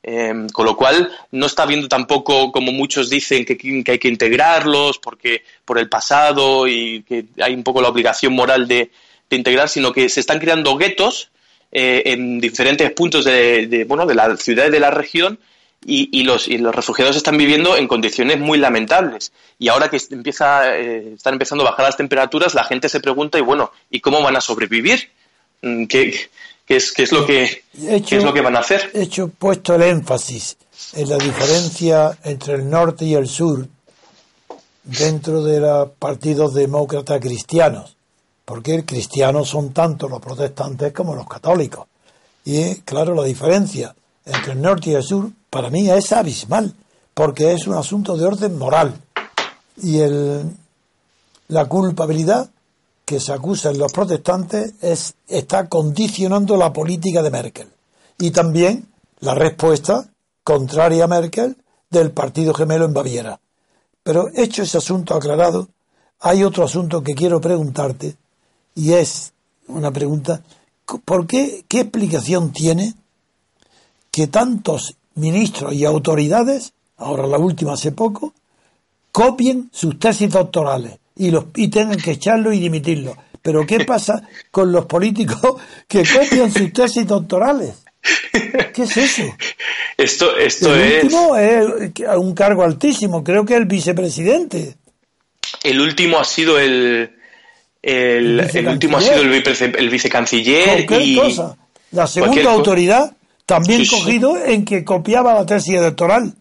[0.09, 3.59] Em, con lo cual no está viendo tampoco como muchos dicen que,
[3.91, 8.69] hay que integrarlos porque por el pasado y que hay un poco la obligación moral
[8.69, 8.91] de,
[9.31, 11.31] integrar, sino que se están creando guetos
[11.73, 15.41] eh, en diferentes puntos de, bueno, de la ciudad y de la región
[15.85, 19.33] y, los, y los refugiados están viviendo en condiciones muy lamentables.
[19.59, 23.39] Y ahora que empieza, eh, están empezando a bajar las temperaturas, la gente se pregunta,
[23.39, 25.11] y bueno, ¿y cómo van a sobrevivir?
[25.63, 26.29] Mm, ¿Qué,
[26.67, 28.91] qué es, qué es, lo, que, es lo que van a hacer.
[28.93, 30.57] He hecho puesto el énfasis
[30.95, 33.67] en la diferencia entre el norte y el sur
[34.83, 37.97] dentro de los partidos demócratas cristianos,
[38.45, 41.87] porque cristianos son tanto los protestantes como los católicos.
[42.45, 43.95] Y claro, la diferencia
[44.25, 46.75] entre el norte y el sur para mí es abismal,
[47.15, 48.95] porque es un asunto de orden moral.
[49.83, 50.45] Y el,
[51.49, 52.51] la culpabilidad
[53.07, 57.69] que se acusa en los protestantes es, está condicionando la política de Merkel.
[58.19, 58.89] Y también
[59.21, 60.09] la respuesta
[60.43, 61.57] contraria a Merkel
[61.89, 63.41] del partido gemelo en Baviera.
[64.03, 65.69] Pero hecho ese asunto aclarado,
[66.19, 68.17] hay otro asunto que quiero preguntarte
[68.75, 69.33] y es
[69.69, 70.43] una pregunta,
[71.05, 72.95] ¿por qué, qué explicación tiene
[74.11, 78.33] que tantos ministros y autoridades, ahora la última hace poco,
[79.13, 83.17] copien sus tesis doctorales y, los, y tengan que echarlo y dimitirlo.
[83.43, 87.75] Pero ¿qué pasa con los políticos que copian sus tesis doctorales?
[88.75, 89.23] ¿Qué es eso?
[89.97, 91.67] Esto, esto el último es
[92.17, 94.77] un cargo altísimo, creo que el vicepresidente.
[95.63, 97.11] El último ha sido el,
[97.83, 101.57] el, último ha sido el, el vicecanciller y cosa.
[101.93, 106.35] La segunda autoridad también cogido en que copiaba la tesis doctoral.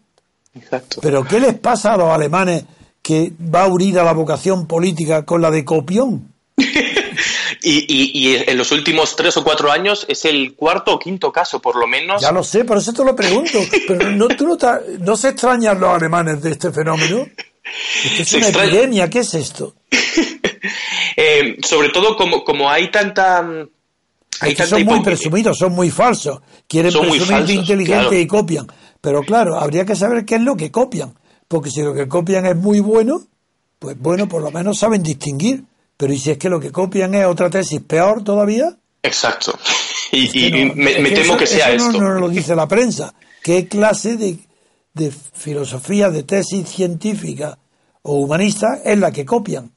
[0.55, 0.99] Exacto.
[1.01, 2.63] Pero ¿qué les pasa a los alemanes
[3.05, 6.33] que va unida la vocación política con la de copión.
[7.61, 11.75] y, en los últimos tres o cuatro años es el cuarto o quinto caso, por
[11.75, 12.23] lo menos.
[12.23, 13.59] Ya lo sé, por eso te lo pregunto.
[13.87, 14.27] Pero no,
[15.01, 17.27] no, se extrañan los alemanes de este fenómeno.
[18.17, 19.75] es una epidemia, ¿qué es esto?
[21.17, 23.39] Eh, sobre todo como, como hay tanta...
[24.41, 26.41] Hay son muy presumidos, son muy falsos.
[26.67, 28.67] Quieren presumir de inteligente y copian.
[28.99, 31.13] Pero claro, habría que saber qué es lo que copian
[31.47, 33.21] porque si lo que copian es muy bueno,
[33.79, 35.63] pues bueno, por lo menos saben distinguir.
[35.97, 38.75] Pero ¿y si es que lo que copian es otra tesis peor todavía?
[39.01, 39.57] Exacto.
[40.11, 41.91] Y, me, temo que sea esto.
[41.93, 43.13] No, no lo dice la prensa.
[43.43, 44.37] ¿Qué clase de,
[44.93, 47.57] de filosofía, de tesis científica
[48.01, 49.71] o humanista, es la que copian.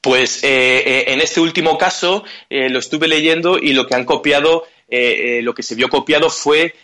[0.00, 4.64] Pues eh, eh, en este último caso lo estuve leyendo y lo que han copiado,
[4.90, 6.74] lo que se vio copiado fue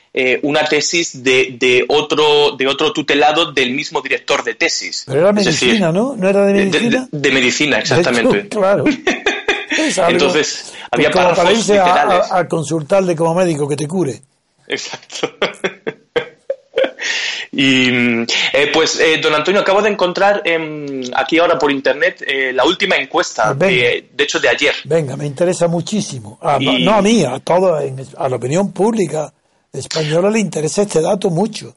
[0.43, 5.05] una tesis de, de, otro, de otro tutelado del mismo director de tesis.
[5.07, 6.15] Pero era medicina, ¿no?
[6.17, 7.09] ¿No era de medicina?
[7.11, 8.49] De, medicina, exactamente.
[8.51, 8.85] claro.
[10.09, 12.31] Entonces, había párrafos para irse literales.
[12.31, 14.21] a, a, consultarle como médico que te cure.
[14.69, 15.37] Exacto.
[17.59, 17.89] y
[18.53, 22.65] eh, pues, eh, don Antonio, acabo de encontrar eh, aquí ahora por internet eh, la
[22.65, 24.75] última encuesta, Pues de, de hecho de ayer.
[24.85, 26.39] Venga, me interesa muchísimo.
[26.43, 29.33] A- Y- No a mí, a todo, a la opinión pública
[29.73, 31.75] española le interesa este dato mucho.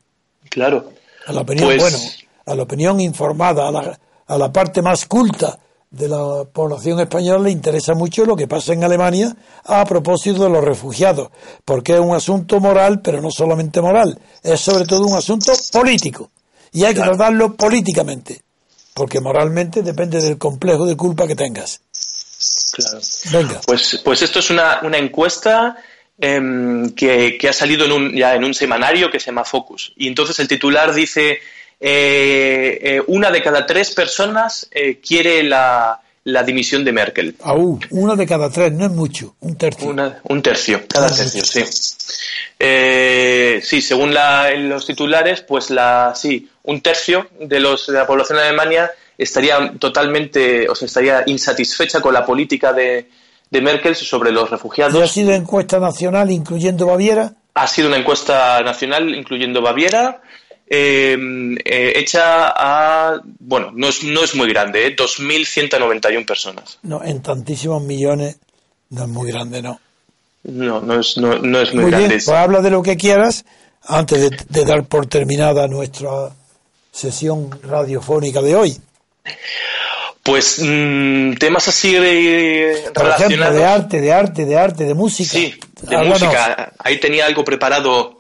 [0.50, 0.92] Claro.
[1.28, 1.98] A la opinión, Pues- bueno,
[2.46, 5.58] a la opinión informada, a la, a la parte más culta
[5.92, 9.36] de la población española le interesa mucho lo que pasa en Alemania
[9.66, 11.30] a propósito de los refugiados,
[11.66, 16.30] porque es un asunto moral, pero no solamente moral, es sobre todo un asunto político.
[16.72, 17.18] Y hay que Claro.
[17.18, 18.42] tratarlo políticamente,
[18.94, 21.82] porque moralmente depende del complejo de culpa que tengas.
[22.74, 23.00] Claro.
[23.32, 23.62] Venga.
[23.66, 25.76] Pues, pues esto es una, una encuesta
[26.20, 29.94] em, que, que ha salido en un, ya en un semanario que se llama Focus.
[29.98, 31.40] Y entonces el titular dice,
[31.80, 37.36] eh, eh, una de cada tres personas eh, quiere la, la dimisión de Merkel.
[37.44, 39.88] Aún, uno de cada tres, no es mucho, un tercio.
[39.90, 41.64] Una- un tercio, cada tercio, sí.
[43.62, 48.38] Sí, según la- los titulares, pues la, sí, un tercio de, los, de la población
[48.40, 53.10] de Alemania estaría totalmente, o sea, estaría insatisfecha con la política de,
[53.50, 55.12] de Merkel sobre los ¿Y ha refugiados.
[55.12, 57.34] sido encuesta nacional incluyendo Baviera?
[57.54, 60.22] Ha sido una encuesta nacional, incluyendo Baviera,
[60.70, 61.18] eh,
[61.66, 64.96] eh, hecha a, bueno, no es, no es muy grande, ¿eh?
[64.96, 66.78] 2.191 personas.
[66.84, 68.38] No, en tantísimos millones,
[68.90, 69.80] no es muy grande, no.
[70.44, 72.24] No, no es, no, no es muy, Muy bien, grande.
[72.24, 73.46] pues habla de lo que quieras
[73.84, 76.30] antes de, de dar por terminada nuestra
[76.92, 78.78] sesión radiofónica de hoy.
[80.24, 83.56] Pues mm, temas así de, Por ejemplo, relacionados.
[83.56, 85.32] de arte, de arte, de arte, de música.
[85.32, 86.22] Sí, de Háblanos.
[86.22, 86.74] música.
[86.80, 88.19] Ahí tenía algo preparado.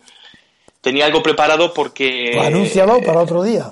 [0.82, 2.32] Tenía algo preparado porque.
[2.36, 3.71] Pues anúncialo para otro día.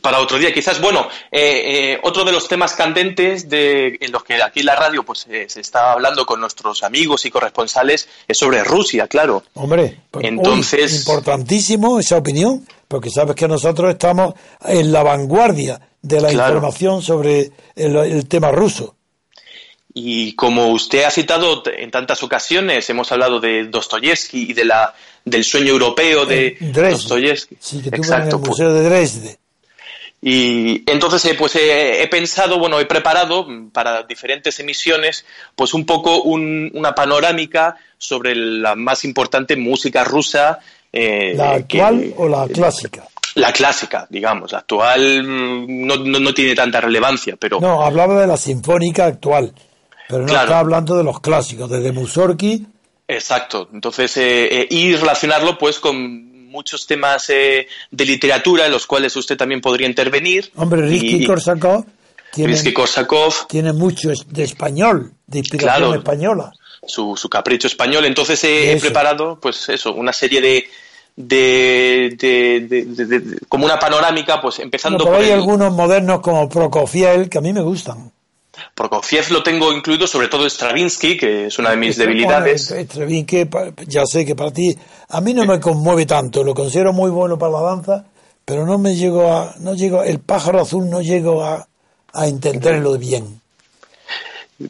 [0.00, 0.52] para otro día.
[0.52, 4.66] Quizás, bueno, eh, eh, otro de los temas candentes de, en los que aquí en
[4.66, 9.06] la radio pues eh, se está hablando con nuestros amigos y corresponsales es sobre Rusia,
[9.06, 9.44] claro.
[9.54, 15.80] Hombre, pues, uy, Entonces- importantísimo esa opinión, porque sabes que nosotros estamos en la vanguardia
[16.02, 16.54] de la Claro.
[16.56, 18.96] información sobre el, el tema ruso.
[19.94, 24.92] Y como usted ha citado en tantas ocasiones, hemos hablado de Dostoyevsky y de la,
[25.24, 26.90] del sueño europeo de Dresde.
[26.90, 27.56] Dostoyevsky.
[27.58, 28.36] Sí, que en Exacto.
[28.36, 29.38] el pues- Museo de Dresde.
[30.26, 35.84] Y entonces, eh, pues eh, he pensado, bueno, he preparado para diferentes emisiones, pues un
[35.84, 40.60] poco un- una panorámica sobre la más importante música rusa.
[40.96, 43.02] eh, ¿La que- actual o la clásica?
[43.34, 44.52] La clásica, digamos.
[44.52, 49.06] La actual mm, no, no, no tiene tanta relevancia, pero No, hablaba de la sinfónica
[49.06, 49.52] actual,
[50.08, 50.44] pero no Claro.
[50.44, 52.64] está hablando de los clásicos, desde Mussorgsky.
[53.08, 53.68] Exacto.
[53.72, 59.16] Entonces, eh, eh, y relacionarlo pues con muchos temas eh, de literatura en los cuales
[59.16, 60.52] usted también podría intervenir.
[60.54, 61.84] Hombre, Rizky Y- Korsakov
[63.48, 65.94] tiene, mucho de español, de inspiración Claro.
[65.94, 66.52] española.
[66.86, 68.04] su, su capricho español.
[68.04, 70.64] Entonces he, he preparado, pues eso, una serie de,
[71.16, 75.30] de, de- de- de- de- de- como una panorámica, pues empezando Bueno, pero por hay
[75.32, 78.12] el- algunos modernos como Prokofiev que a mí me gustan.
[78.74, 82.68] Prokofiev lo tengo incluido, sobre todo Stravinsky, que es una de mis Este, debilidades.
[82.70, 84.76] bueno, Stravinsky, pa- ya sé que para ti,
[85.08, 88.04] a mí no me conmueve tanto, lo considero muy bueno para la danza,
[88.44, 91.66] pero no me llego a, no llego, el pájaro azul no llego a,
[92.12, 93.40] a entenderlo bien.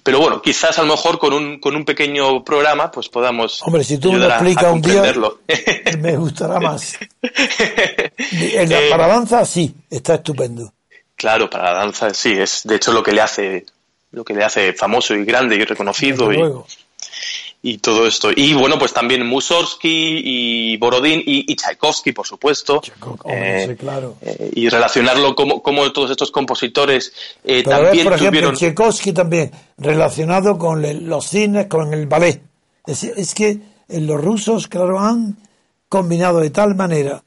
[0.02, 3.62] Pero bueno, quizás a lo mejor con un, con un pequeño programa, pues podamos.
[3.64, 5.12] Hombre, si tú me lo explicas un día,
[5.98, 6.96] me gustará más.
[8.16, 10.72] En la, Eh, para danza sí, está estupendo.
[11.16, 13.66] Claro, para la danza sí, es de hecho lo que le hace
[14.14, 16.40] lo que le hace famoso y grande y reconocido y,
[17.62, 18.30] y todo esto.
[18.34, 22.80] Y bueno, pues también Mussorgsky y Borodín y, y Tchaikovsky, por supuesto.
[22.80, 24.16] Tchaikovsky, Eh, sí, claro.
[24.20, 27.12] eh, y relacionarlo como, como todos estos compositores
[27.44, 28.54] eh, Pero ves, también ejemplo, tuvieron...
[28.54, 32.42] Tchaikovsky también, relacionado con le- los cines, con el ballet.
[32.86, 33.58] Es, es que
[33.88, 35.36] los rusos, claro, han
[35.88, 37.22] combinado de tal manera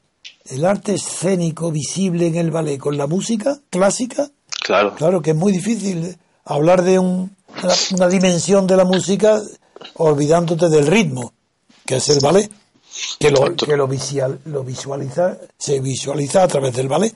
[0.50, 4.28] el arte escénico visible en el ballet con la música clásica,
[4.60, 6.16] Claro, claro que es muy difícil
[6.48, 9.40] hablar de un- una, una dimensión de la música
[9.94, 11.32] olvidándote del ritmo,
[11.86, 12.50] que es el ballet,
[13.18, 17.14] que lo, que lo, visual- lo visualiza, se visualiza a través del ballet.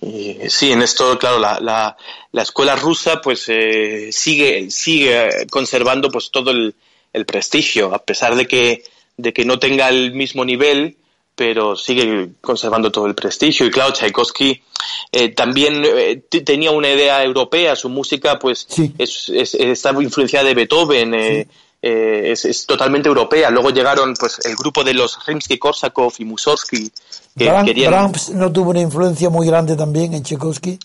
[0.00, 1.96] Y, sí, en esto, claro, la, la,
[2.32, 6.74] la escuela rusa pues eh, sigue, sigue conservando pues todo el,
[7.12, 8.84] el prestigio, a pesar de que,
[9.16, 10.96] de que no tenga el mismo nivel,
[11.34, 13.66] pero sigue conservando todo el prestigio.
[13.66, 14.62] Y claro, Tchaikovsky
[15.10, 18.66] eh, también eh, tenía una idea europea, su música pues
[18.98, 21.46] es, está influenciada de Beethoven, eh,
[21.82, 23.50] es, totalmente europea.
[23.50, 26.90] Luego llegaron pues el grupo de los Rimsky-Korsakov y Mussorgsky.
[27.36, 30.78] Que Brahms no tuvo una influencia muy grande también en Tchaikovsky,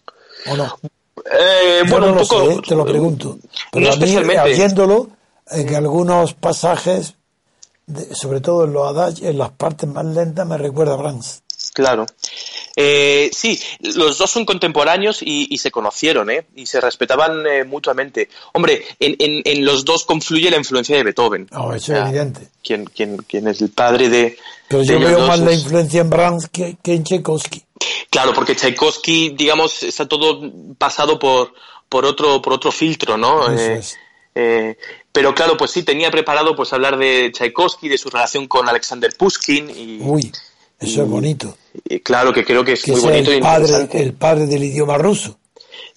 [0.47, 0.79] ¿o no?
[1.89, 3.37] bueno, un poco, te lo pregunto.
[3.71, 5.09] Pero no a mí, oyéndolo,
[5.51, 7.13] en algunos pasajes
[8.13, 11.41] sobre todo en los en las partes más lentas, me recuerda a Brahms.
[11.73, 12.05] Claro.
[12.75, 16.45] Eh, sí, los dos son contemporáneos y, se conocieron, ¿eh?
[16.55, 18.29] Y se respetaban eh, mutuamente.
[18.53, 21.47] Hombre, en, en, los dos confluye la influencia de Beethoven.
[21.55, 22.47] Oh, eso es evidente.
[22.63, 24.37] Quien, quien, quien, es el padre de.
[24.67, 27.63] Pero yo veo más la influencia en Brahms que, en Tchaikovsky.
[28.09, 31.53] Claro, porque Tchaikovsky, digamos, está todo pasado por,
[31.87, 33.51] por, otro, por otro filtro, ¿no?
[33.51, 33.97] Eso es.
[34.35, 34.77] Eh,
[35.19, 39.13] pero claro, pues sí, tenía preparado pues hablar de Tchaikovsky, de su relación con Alexander
[39.17, 39.69] Pushkin.
[39.69, 40.31] Y, Uy,
[40.79, 41.57] eso es bonito.
[41.83, 43.29] Y, claro, que creo que es muy bonito.
[43.29, 45.37] El padre, el padre del idioma ruso.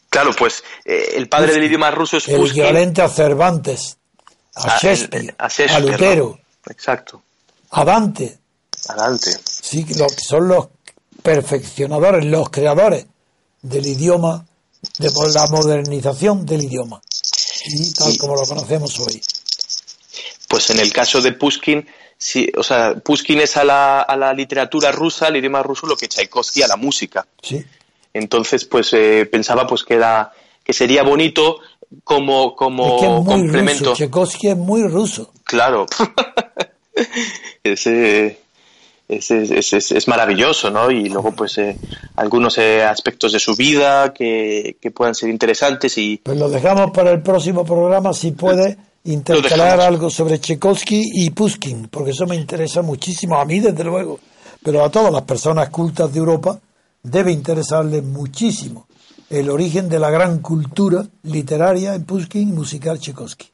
[0.08, 2.62] Claro, pues eh, el padre del idioma ruso es el Pushkin.
[2.62, 3.96] El equivalente a Cervantes,
[4.56, 6.40] a, Shakespeare, a, Lutero.
[6.68, 7.22] Exacto.
[7.70, 8.40] A Dante.
[8.88, 9.30] A Dante.
[9.44, 9.86] Sí,
[10.18, 10.66] son los
[11.22, 13.06] perfeccionadores, los creadores
[13.60, 14.44] del idioma,
[14.98, 17.00] de la modernización del idioma
[17.66, 19.20] y tal como lo conocemos hoy.
[20.48, 21.86] Pues en el caso de Pushkin,
[22.18, 25.96] sí, o sea, Pushkin es a la, a la literatura rusa, al idioma ruso, lo
[25.96, 27.26] que Tchaikovsky a la música.
[27.42, 27.64] Sí.
[28.12, 30.32] Entonces, pues eh, pensaba pues que era
[30.62, 31.58] que sería bonito
[32.04, 33.84] como como es que es muy complemento.
[33.84, 33.96] Ruso.
[33.96, 35.32] Tchaikovsky es muy ruso.
[35.44, 35.86] Claro.
[37.64, 38.41] Ese
[39.08, 40.90] es, es, maravilloso, ¿no?
[40.90, 41.76] Y luego, pues, eh,
[42.16, 46.18] algunos eh, aspectos de su vida que, puedan ser interesantes y...
[46.22, 51.88] Pues lo dejamos para el próximo programa, si puede intercalar algo sobre Tchaikovsky y Pushkin,
[51.88, 54.20] porque eso me interesa muchísimo, a mí desde luego,
[54.62, 56.58] pero a todas las personas cultas de Europa
[57.02, 58.86] debe interesarles muchísimo
[59.32, 63.46] el origen de la gran cultura literaria en Pushkin y musical Tchaikovsky.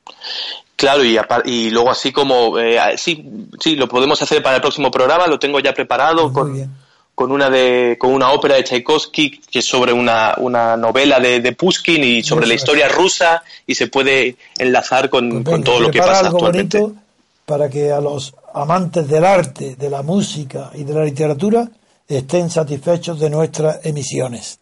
[0.77, 4.91] Claro, y, y luego así como, eh, sí, sí, lo podemos hacer para el próximo
[4.91, 6.71] programa, lo tengo ya preparado con,
[7.15, 11.41] con, una de, con una ópera de Tchaikovsky que es sobre una, una novela de,
[11.41, 15.91] de Pushkin y sobre la historia rusa y se puede enlazar con, pues todo lo
[15.91, 16.79] que pasa algo actualmente.
[16.81, 17.09] Bonito
[17.49, 21.67] para que a los amantes del arte, de la música y de la literatura
[22.07, 24.59] estén satisfechos de nuestras emisiones.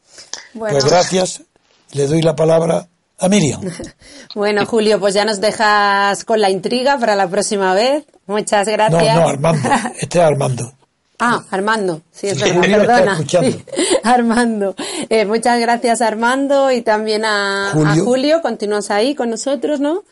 [0.58, 1.42] Pues gracias,
[1.92, 2.88] le doy la palabra
[3.18, 3.60] a Miriam.
[4.34, 8.04] bueno, Julio, pues ya nos dejas con la intriga para la próxima vez.
[8.26, 9.14] Muchas gracias.
[9.14, 9.68] No, no, Armando.
[10.00, 10.72] Este es Armando.
[11.18, 13.18] Ah, Armando, sí, es verdad, perdona.
[14.04, 14.74] Armando.
[15.08, 17.90] Eh, muchas gracias, Armando, y también a Julio.
[17.90, 18.42] a Julio.
[18.42, 20.04] Continúas ahí con nosotros, ¿no?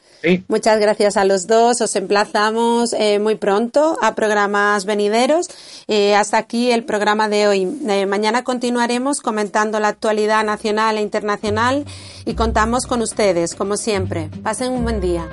[0.48, 1.80] Muchas gracias a los dos.
[1.80, 5.48] Os emplazamos eh, muy pronto a programas venideros.
[5.88, 7.68] Eh, hasta aquí el programa de hoy.
[7.88, 11.84] Eh, mañana continuaremos comentando la actualidad nacional e internacional
[12.24, 14.30] y contamos con ustedes, como siempre.
[14.42, 15.28] Pasen un buen día.